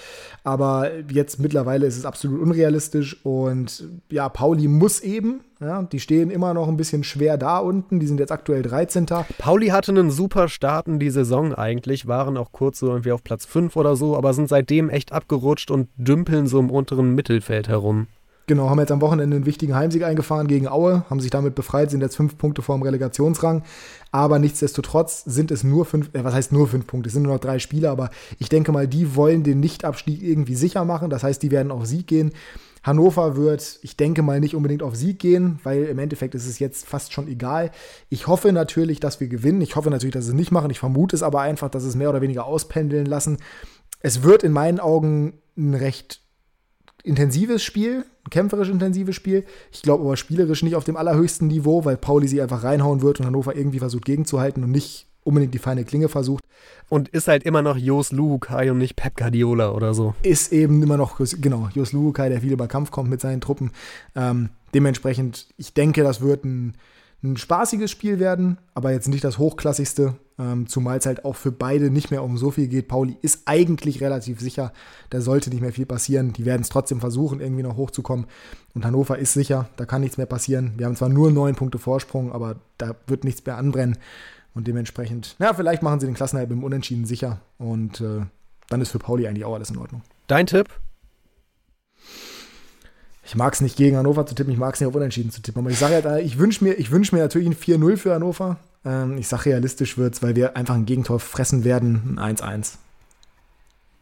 Aber 0.46 0.90
jetzt 1.12 1.38
mittlerweile 1.38 1.86
ist 1.86 1.98
es 1.98 2.06
absolut 2.06 2.40
unrealistisch. 2.40 3.26
Und 3.26 3.84
ja, 4.10 4.30
Pauli 4.30 4.70
muss 4.70 5.02
eben. 5.02 5.42
Ja, 5.60 5.84
die 5.84 6.00
stehen 6.00 6.30
immer 6.30 6.54
noch 6.54 6.70
ein 6.70 6.78
bisschen 6.78 7.04
schwer 7.04 7.38
da 7.38 7.58
unten. 7.58 8.00
Die 8.00 8.08
sind 8.08 8.22
jetzt 8.22 8.32
aktuell 8.32 8.62
13. 8.62 9.08
Pauli 9.38 9.68
hatte 9.68 9.92
einen 9.92 10.12
super 10.12 10.48
Start 10.48 10.88
in 10.88 11.00
die 11.00 11.10
Saison 11.10 11.54
eigentlich, 11.54 12.08
waren 12.08 12.38
auch 12.38 12.54
kurz 12.54 12.80
so 12.80 12.88
irgendwie 12.88 13.12
auf 13.12 13.24
Platz 13.24 13.46
5 13.46 13.76
oder 13.76 13.98
so, 13.98 14.16
aber 14.16 14.34
sind 14.34 14.48
seitdem 14.48 14.90
echt 14.90 15.12
abgerutscht 15.12 15.72
und 15.72 15.90
dümpeln 15.98 16.48
so 16.48 16.60
im 16.60 16.70
unteren 16.70 17.16
Mittelfeld 17.16 17.68
herum. 17.68 18.08
Genau, 18.48 18.70
haben 18.70 18.80
jetzt 18.80 18.92
am 18.92 19.02
Wochenende 19.02 19.38
einen 19.38 19.48
wichtigen 19.48 19.76
Heimsieg 19.76 20.04
eingefahren 20.04 20.48
gegen 20.48 20.68
Aue, 20.68 21.04
haben 21.10 21.20
sich 21.20 21.32
damit 21.32 21.56
befreit, 21.56 21.90
sind 21.90 22.02
jetzt 22.02 22.16
fünf 22.16 22.38
Punkte 22.38 22.62
vor 22.62 22.78
dem 22.78 22.84
Relegationsrang. 22.84 23.64
Aber 24.12 24.38
nichtsdestotrotz 24.38 25.24
sind 25.26 25.50
es 25.50 25.64
nur 25.64 25.84
fünf, 25.86 26.14
äh, 26.14 26.24
was 26.24 26.36
heißt 26.36 26.52
nur 26.52 26.68
fünf 26.68 26.86
Punkte? 26.86 27.08
Es 27.08 27.14
sind 27.14 27.24
nur 27.24 27.34
noch 27.34 27.42
drei 27.42 27.58
Spiele, 27.58 27.90
aber 27.90 28.12
ich 28.38 28.50
denke 28.50 28.72
mal, 28.72 28.88
die 28.88 29.16
wollen 29.16 29.44
den 29.44 29.60
Nichtabstieg 29.60 30.22
irgendwie 30.22 30.56
sicher 30.56 30.86
machen. 30.86 31.10
Das 31.10 31.24
heißt, 31.24 31.42
die 31.42 31.50
werden 31.50 31.72
auf 31.72 31.88
Sieg 31.88 32.06
gehen. 32.06 32.34
Hannover 32.84 33.36
wird, 33.36 33.80
ich 33.82 33.98
denke 33.98 34.22
mal, 34.22 34.40
nicht 34.40 34.56
unbedingt 34.56 34.84
auf 34.84 34.96
Sieg 34.96 35.18
gehen, 35.18 35.60
weil 35.64 35.86
im 35.86 35.98
Endeffekt 35.98 36.36
ist 36.36 36.46
es 36.46 36.60
jetzt 36.60 36.86
fast 36.86 37.14
schon 37.14 37.28
egal. 37.28 37.72
Ich 38.10 38.28
hoffe 38.28 38.52
natürlich, 38.52 39.00
dass 39.00 39.20
wir 39.20 39.28
gewinnen. 39.28 39.62
Ich 39.62 39.76
hoffe 39.76 39.90
natürlich, 39.90 40.14
dass 40.14 40.26
sie 40.26 40.32
es 40.32 40.38
nicht 40.38 40.52
machen. 40.52 40.70
Ich 40.70 40.78
vermute 40.78 41.16
es 41.16 41.24
aber 41.24 41.42
einfach, 41.42 41.70
dass 41.70 41.84
es 41.84 41.96
mehr 41.96 42.12
oder 42.12 42.22
weniger 42.22 42.46
auspendeln 42.46 43.08
lassen. 43.08 43.38
Es 44.02 44.22
wird 44.22 44.44
in 44.44 44.52
meinen 44.52 44.80
Augen 44.80 45.34
ein 45.58 45.74
recht 45.74 46.22
intensives 47.06 47.63
Spiel, 47.63 48.06
ein 48.26 48.30
kämpferisch 48.30 48.70
intensives 48.70 49.15
Spiel. 49.15 49.46
Ich 49.72 49.82
glaube 49.82 50.04
aber 50.04 50.18
spielerisch 50.18 50.63
nicht 50.63 50.76
auf 50.76 50.84
dem 50.84 50.98
allerhöchsten 50.98 51.48
Niveau, 51.48 51.86
weil 51.86 51.98
Pauli 51.98 52.28
sie 52.28 52.41
einfach 52.41 52.63
reinhauen 52.63 53.02
wird 53.02 53.20
und 53.20 53.26
Hannover 53.26 53.56
irgendwie 53.56 53.80
versucht 53.80 54.06
gegenzuhalten 54.06 54.63
und 54.63 54.72
nicht 54.72 55.08
unbedingt 55.24 55.54
die 55.54 55.60
feine 55.60 55.86
Klinge 55.86 56.10
versucht. 56.10 56.44
Und 56.89 57.10
ist 57.10 57.28
halt 57.28 57.44
immer 57.44 57.62
noch 57.62 57.78
Jos 57.78 58.12
Luhukai 58.12 58.72
und 58.72 58.78
nicht 58.78 58.96
Pep 58.96 59.15
Guardiola 59.15 59.72
oder 59.72 59.94
so. 59.94 60.13
Ist 60.22 60.54
eben 60.54 60.82
immer 60.84 60.98
noch, 60.98 61.20
genau, 61.41 61.70
Jos 61.74 61.94
Luhukai, 61.94 62.30
der 62.30 62.41
viel 62.41 62.52
über 62.52 62.68
Kampf 62.68 62.91
kommt 62.91 63.10
mit 63.10 63.22
seinen 63.22 63.41
Truppen. 63.41 63.72
Ähm, 64.15 64.50
dementsprechend, 64.74 65.48
ich 65.58 65.74
denke, 65.74 66.04
das 66.04 66.22
wird 66.22 66.46
ein 66.46 66.76
ein 67.26 67.38
spaßiges 67.38 67.91
Spiel 67.91 68.20
werden, 68.20 68.58
aber 68.74 68.91
jetzt 68.91 69.08
nicht 69.08 69.24
das 69.24 69.38
hochklassigste, 69.38 70.15
ähm, 70.38 70.67
zumal 70.67 70.98
es 70.98 71.06
halt 71.06 71.26
auch 71.26 71.36
für 71.36 71.52
beide 71.52 71.89
nicht 71.89 72.12
mehr 72.12 72.24
um 72.24 72.38
so 72.38 72.52
viel 72.52 72.67
geht. 72.67 72.88
Pauli 72.88 73.17
ist 73.21 73.43
eigentlich 73.45 74.02
relativ 74.02 74.39
sicher, 74.39 74.74
da 75.10 75.21
sollte 75.21 75.50
nicht 75.50 75.62
mehr 75.62 75.74
viel 75.74 75.86
passieren. 75.86 76.34
Die 76.34 76.45
werden 76.45 76.62
es 76.62 76.69
trotzdem 76.69 77.00
versuchen, 77.00 77.39
irgendwie 77.39 77.63
noch 77.63 77.78
hochzukommen. 77.78 78.26
Und 78.74 78.86
Hannover 78.86 79.17
ist 79.17 79.34
sicher, 79.34 79.69
da 79.78 79.86
kann 79.86 80.02
nichts 80.02 80.17
mehr 80.17 80.26
passieren. 80.26 80.74
Wir 80.78 80.86
haben 80.86 80.95
zwar 80.95 81.10
nur 81.10 81.32
neun 81.32 81.56
Punkte 81.56 81.78
Vorsprung, 81.78 82.32
aber 82.32 82.58
da 82.78 82.95
wird 83.08 83.24
nichts 83.24 83.45
mehr 83.45 83.58
anbrennen. 83.58 83.98
Und 84.54 84.67
dementsprechend, 84.67 85.36
ja, 85.39 85.54
vielleicht 85.54 85.84
machen 85.84 86.00
sie 86.00 86.06
den 86.06 86.15
Klassenhalb 86.15 86.52
im 86.52 86.63
Unentschieden 86.63 87.06
sicher. 87.06 87.41
Und 87.58 88.02
äh, 88.02 88.21
dann 88.69 88.82
ist 88.82 88.91
für 88.91 89.00
Pauli 89.00 89.28
eigentlich 89.28 89.45
auch 89.45 89.54
alles 89.54 89.69
in 89.69 89.78
Ordnung. 89.78 90.02
Dein 90.28 90.48
Tipp? 90.48 90.69
ich 93.26 93.36
mag 93.36 93.54
es 93.54 93.62
nicht 93.62 93.76
gegen 93.76 93.98
Hannover 93.98 94.26
zu 94.26 94.36
tippen, 94.36 94.54
ich 94.54 94.60
mag 94.60 94.76
es 94.76 94.80
nicht 94.80 94.88
auf 94.88 94.95
Unentschieden 94.95 95.32
zu 95.32 95.41
tippen. 95.41 95.62
Aber 95.62 95.71
ich 95.71 95.80
sage 95.80 96.00
ja, 96.00 96.17
ich 96.17 96.38
wünsche 96.38 96.63
mir, 96.63 96.76
wünsch 96.91 97.12
mir 97.12 97.19
natürlich 97.19 97.48
ein 97.48 97.56
4-0 97.56 97.98
für 97.98 98.13
Hannover. 98.13 98.58
Ähm, 98.86 99.17
ich 99.17 99.28
sage 99.28 99.48
realistisch 99.48 99.98
wird 99.98 100.15
es, 100.15 100.24
weil 100.24 100.36
wir 100.36 100.56
einfach 100.56 100.76
ein 100.76 100.86
Gegentor 100.86 101.19
fressen 101.19 101.63
werden, 101.63 102.17
ein 102.19 102.36
1-1. 102.36 102.78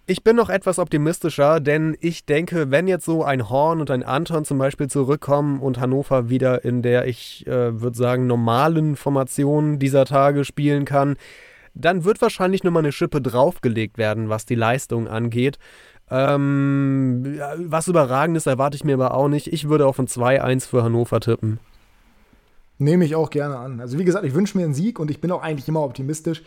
Ich 0.05 0.21
bin 0.21 0.35
noch 0.35 0.49
etwas 0.49 0.79
optimistischer, 0.79 1.61
denn 1.61 1.95
ich 2.01 2.25
denke, 2.25 2.71
wenn 2.71 2.89
jetzt 2.89 3.05
so 3.05 3.23
ein 3.23 3.49
Horn 3.49 3.79
und 3.79 3.89
ein 3.89 4.03
Anton 4.03 4.43
zum 4.43 4.57
Beispiel 4.57 4.89
zurückkommen 4.89 5.61
und 5.61 5.79
Hannover 5.79 6.27
wieder 6.29 6.65
in 6.65 6.81
der, 6.81 7.07
ich 7.07 7.47
äh, 7.47 7.79
würde 7.79 7.97
sagen, 7.97 8.27
normalen 8.27 8.97
Formation 8.97 9.79
dieser 9.79 10.03
Tage 10.03 10.43
spielen 10.43 10.83
kann, 10.83 11.15
dann 11.73 12.03
wird 12.03 12.21
wahrscheinlich 12.21 12.65
nochmal 12.65 12.83
eine 12.83 12.91
Schippe 12.91 13.21
draufgelegt 13.21 13.97
werden, 13.97 14.27
was 14.27 14.45
die 14.45 14.55
Leistung 14.55 15.07
angeht. 15.07 15.57
Ähm, 16.11 17.39
was 17.55 17.87
Überragendes 17.87 18.45
erwarte 18.45 18.75
ich 18.75 18.83
mir 18.83 18.95
aber 18.95 19.13
auch 19.13 19.29
nicht. 19.29 19.47
Ich 19.47 19.69
würde 19.69 19.87
auf 19.87 19.99
ein 19.99 20.07
2-1 20.07 20.67
für 20.67 20.83
Hannover 20.83 21.21
tippen. 21.21 21.59
Nehme 22.77 23.05
ich 23.05 23.15
auch 23.15 23.29
gerne 23.29 23.57
an. 23.57 23.79
Also 23.79 23.99
wie 23.99 24.05
gesagt, 24.05 24.25
ich 24.25 24.33
wünsche 24.33 24.57
mir 24.57 24.65
einen 24.65 24.73
Sieg 24.73 24.99
und 24.99 25.11
ich 25.11 25.21
bin 25.21 25.31
auch 25.31 25.41
eigentlich 25.41 25.67
immer 25.67 25.83
optimistisch. 25.83 26.43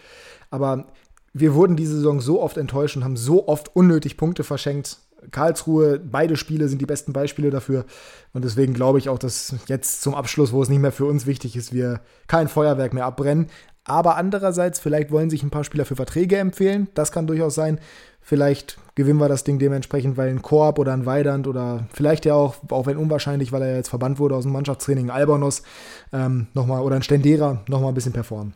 Aber 0.51 0.87
wir 1.33 1.55
wurden 1.55 1.77
diese 1.77 1.97
Saison 1.97 2.21
so 2.21 2.43
oft 2.43 2.57
enttäuscht 2.57 2.97
und 2.97 3.05
haben 3.05 3.17
so 3.17 3.49
oft 3.49 3.75
unnötig 3.77 4.17
Punkte 4.17 4.45
verschenkt. 4.45 4.99
Karlsruhe, 5.31 5.99
beide 5.99 6.37
Spiele 6.37 6.69
sind 6.69 6.81
die 6.81 6.87
besten 6.87 7.13
Beispiele 7.13 7.51
dafür. 7.51 7.85
Und 8.33 8.45
deswegen 8.45 8.75
glaube 8.75 8.99
ich 8.99 9.09
auch, 9.09 9.19
dass 9.19 9.55
jetzt 9.67 10.03
zum 10.03 10.15
Abschluss, 10.15 10.53
wo 10.53 10.63
es 10.63 10.69
nicht 10.69 10.81
mehr 10.81 10.93
für 10.93 11.07
uns 11.07 11.27
wichtig 11.27 11.57
ist, 11.57 11.73
wir 11.73 12.01
kein 12.27 12.49
Feuerwerk 12.49 12.93
mehr 12.93 13.07
abbrennen. 13.07 13.47
Aber 13.87 14.17
andererseits, 14.17 14.81
vielleicht 14.81 15.11
wollen 15.13 15.31
sich 15.31 15.43
ein 15.43 15.51
paar 15.51 15.65
Spieler 15.65 15.85
für 15.85 15.97
Verträge 15.97 16.37
empfehlen. 16.39 16.89
Das 16.95 17.13
kann 17.13 17.27
durchaus 17.27 17.55
sein. 17.55 17.79
Vielleicht 18.21 18.79
gewinnen 18.97 19.21
wir 19.21 19.29
das 19.29 19.45
Ding 19.45 19.61
dementsprechend, 19.61 20.17
weil 20.17 20.29
ein 20.29 20.43
Korb 20.43 20.81
oder 20.81 20.93
ein 20.93 21.07
Weidand 21.07 21.47
oder 21.47 21.87
vielleicht 21.93 22.25
ja 22.25 22.35
auch, 22.35 22.57
auch 22.71 22.87
wenn 22.87 22.97
unwahrscheinlich, 22.97 23.53
weil 23.53 23.63
er 23.63 23.77
jetzt 23.77 23.89
verbannt 23.89 24.19
wurde 24.19 24.35
aus 24.35 24.43
dem 24.43 24.53
Mannschaftstraining, 24.53 25.11
Albonos 25.11 25.63
ähm, 26.13 26.49
nochmal 26.53 26.83
oder 26.83 26.97
ein 26.97 27.03
Stendera 27.03 27.63
nochmal 27.69 27.93
ein 27.93 27.95
bisschen 27.95 28.13
performen. 28.13 28.55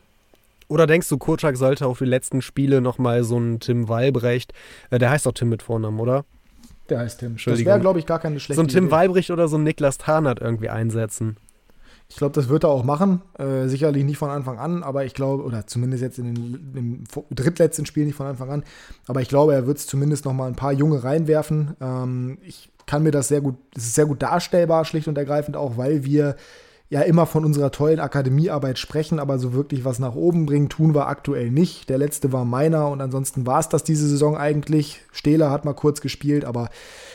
Oder 0.67 0.89
denkst 0.89 1.09
du, 1.09 1.19
Kurczak 1.19 1.57
sollte 1.57 1.87
auf 1.87 1.99
die 1.99 2.05
letzten 2.05 2.43
Spiele 2.43 2.81
nochmal 2.81 3.23
so 3.23 3.39
ein 3.39 3.61
Tim 3.61 3.89
Walbrecht, 3.89 4.53
äh, 4.91 4.99
der 4.99 5.11
heißt 5.11 5.27
doch 5.27 5.33
Tim 5.33 5.49
mit 5.49 5.63
Vornamen, 5.63 6.01
oder? 6.01 6.25
Der 6.89 6.99
heißt 6.99 7.21
Tim. 7.21 7.37
Das 7.45 7.65
wäre, 7.65 7.79
glaube 7.79 8.01
ich, 8.01 8.07
gar 8.07 8.19
keine 8.19 8.41
schlechte 8.41 8.57
So 8.57 8.63
ein 8.63 8.69
Tim 8.69 8.87
Idee. 8.87 8.93
Walbrecht 8.93 9.31
oder 9.31 9.47
so 9.47 9.57
ein 9.57 9.63
Niklas 9.63 9.99
Tarnert 9.99 10.41
irgendwie 10.41 10.69
einsetzen. 10.69 11.37
Ich 12.11 12.17
glaube, 12.17 12.35
das 12.35 12.49
wird 12.49 12.65
er 12.65 12.71
auch 12.71 12.83
machen. 12.83 13.23
Äh, 13.39 13.69
sicherlich 13.69 14.05
nicht 14.05 14.19
von 14.19 14.31
Anfang 14.31 14.59
an, 14.59 14.83
aber 14.83 15.05
ich 15.05 15.15
glaube, 15.15 15.45
oder 15.45 15.69
zumindest 15.69 16.03
jetzt 16.03 16.19
in 16.19 16.35
den, 16.35 16.73
im 16.75 17.05
drittletzten 17.31 17.87
Spiel 17.87 18.05
nicht 18.05 18.17
von 18.17 18.27
Anfang 18.27 18.51
an, 18.51 18.65
aber 19.07 19.23
ich 19.23 19.29
glaube, 19.29 19.55
er 19.55 19.67
wird 19.67 19.79
es 19.79 19.87
zumindest 19.87 20.25
noch 20.25 20.33
mal 20.33 20.49
ein 20.49 20.57
paar 20.57 20.73
Junge 20.73 21.05
reinwerfen. 21.05 21.77
Ähm, 21.81 22.39
ich 22.43 22.69
kann 22.87 23.05
mir 23.05 23.13
das 23.13 23.29
sehr 23.29 23.41
gut, 23.41 23.55
es 23.77 23.85
ist 23.85 23.95
sehr 23.95 24.07
gut 24.07 24.21
darstellbar, 24.23 24.85
schlicht 24.85 25.07
und 25.07 25.17
ergreifend 25.17 25.57
auch, 25.57 25.77
weil 25.77 26.05
wir 26.05 26.35
ja 26.89 27.03
immer 27.03 27.27
von 27.27 27.45
unserer 27.45 27.71
tollen 27.71 28.01
Akademiearbeit 28.01 28.77
sprechen, 28.77 29.21
aber 29.21 29.39
so 29.39 29.53
wirklich 29.53 29.85
was 29.85 30.01
nach 30.01 30.17
oben 30.17 30.47
bringen, 30.47 30.69
tun 30.69 30.93
wir 30.93 31.07
aktuell 31.07 31.53
nicht. 31.53 31.89
Der 31.89 31.99
letzte 31.99 32.33
war 32.33 32.45
meiner 32.45 32.89
und 32.89 33.01
ansonsten 33.01 33.47
war 33.47 33.61
es 33.61 33.69
das 33.69 33.85
diese 33.85 34.09
Saison 34.09 34.37
eigentlich. 34.37 35.01
Stehler 35.13 35.53
hat 35.53 35.65
mal 35.65 35.75
kurz 35.75 36.01
gespielt, 36.01 36.45
aber 36.45 36.69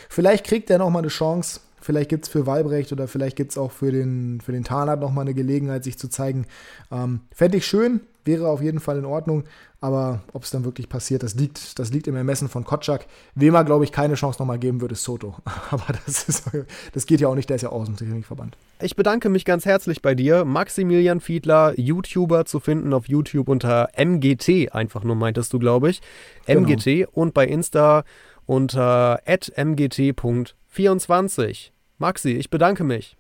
vielleicht 0.08 0.46
kriegt 0.46 0.70
er 0.70 0.78
noch 0.78 0.90
mal 0.90 1.00
eine 1.00 1.10
Chance. 1.10 1.60
Vielleicht 1.86 2.10
gibt 2.10 2.26
es 2.26 2.32
für 2.32 2.48
Walbrecht 2.48 2.92
oder 2.92 3.08
vielleicht 3.08 3.36
gibt 3.36 3.52
es 3.52 3.60
auch 3.60 3.72
für 3.72 3.92
den, 3.92 4.42
für 4.42 4.52
den 4.52 4.64
Tarnat 4.64 5.00
nochmal 5.00 5.22
eine 5.22 5.36
Gelegenheit, 5.36 5.84
sich 5.84 6.00
zu 6.00 6.10
zeigen. 6.10 6.48
Ähm, 6.92 7.20
Fände 7.32 7.58
ich 7.58 7.68
schön, 7.68 8.00
wäre 8.24 8.48
auf 8.48 8.60
jeden 8.60 8.80
Fall 8.80 8.98
in 8.98 9.06
Ordnung. 9.06 9.44
Aber 9.82 10.24
ob 10.34 10.42
es 10.42 10.50
dann 10.50 10.66
wirklich 10.66 10.90
passiert, 10.90 11.22
das 11.22 11.36
liegt, 11.36 11.78
das 11.78 11.94
liegt 11.94 12.08
im 12.08 12.16
Ermessen 12.16 12.50
von 12.50 12.64
Kotschak. 12.64 13.06
Wem 13.36 13.54
er, 13.54 13.64
glaube 13.64 13.84
ich, 13.84 13.92
keine 13.92 14.16
Chance 14.16 14.42
nochmal 14.42 14.58
geben 14.58 14.82
würde, 14.82 14.94
ist 14.94 15.04
Soto. 15.04 15.36
Aber 15.70 15.94
das, 16.08 16.28
ist, 16.28 16.50
das 16.94 17.06
geht 17.06 17.22
ja 17.22 17.28
auch 17.28 17.36
nicht, 17.36 17.50
der 17.50 17.58
ist 17.58 17.62
ja 17.62 17.70
aus 17.70 17.86
dem 17.86 17.98
Technikverband. 17.98 18.58
Ich 18.82 18.96
bedanke 18.96 19.30
mich 19.30 19.46
ganz 19.46 19.68
herzlich 19.68 20.02
bei 20.02 20.16
dir. 20.16 20.44
Maximilian 20.44 21.20
Fiedler, 21.20 21.80
YouTuber 21.80 22.46
zu 22.46 22.60
finden 22.60 22.96
auf 22.96 23.08
YouTube 23.08 23.48
unter 23.48 23.90
MGT, 23.96 24.72
einfach 24.72 25.04
nur 25.04 25.16
meintest 25.16 25.54
du, 25.54 25.60
glaube 25.60 25.92
ich. 25.92 26.02
Genau. 26.48 26.62
MGT 26.62 27.10
und 27.12 27.36
bei 27.36 27.46
Insta 27.46 28.04
unter 28.48 29.22
mgt.24. 29.28 31.75
Maxi, 31.98 32.32
ich 32.32 32.50
bedanke 32.50 32.84
mich. 32.84 33.16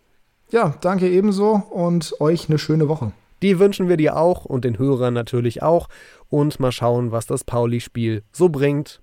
Ja, 0.49 0.75
danke 0.81 1.09
ebenso 1.09 1.63
und 1.69 2.19
euch 2.19 2.49
eine 2.49 2.59
schöne 2.59 2.87
Woche. 2.87 3.11
Die 3.41 3.59
wünschen 3.59 3.89
wir 3.89 3.97
dir 3.97 4.17
auch 4.17 4.45
und 4.45 4.65
den 4.65 4.77
Hörern 4.77 5.13
natürlich 5.13 5.63
auch. 5.63 5.87
Und 6.29 6.59
mal 6.59 6.71
schauen, 6.71 7.11
was 7.11 7.25
das 7.25 7.43
Pauli-Spiel 7.43 8.23
so 8.31 8.49
bringt. 8.49 9.01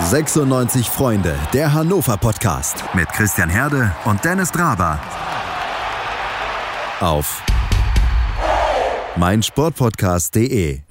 96 0.00 0.88
Freunde, 0.88 1.34
der 1.52 1.74
Hannover 1.74 2.16
Podcast 2.16 2.84
mit 2.94 3.08
Christian 3.08 3.50
Herde 3.50 3.94
und 4.04 4.24
Dennis 4.24 4.52
Draber. 4.52 5.00
Auf 7.00 7.42
meinsportpodcast.de 9.16 10.87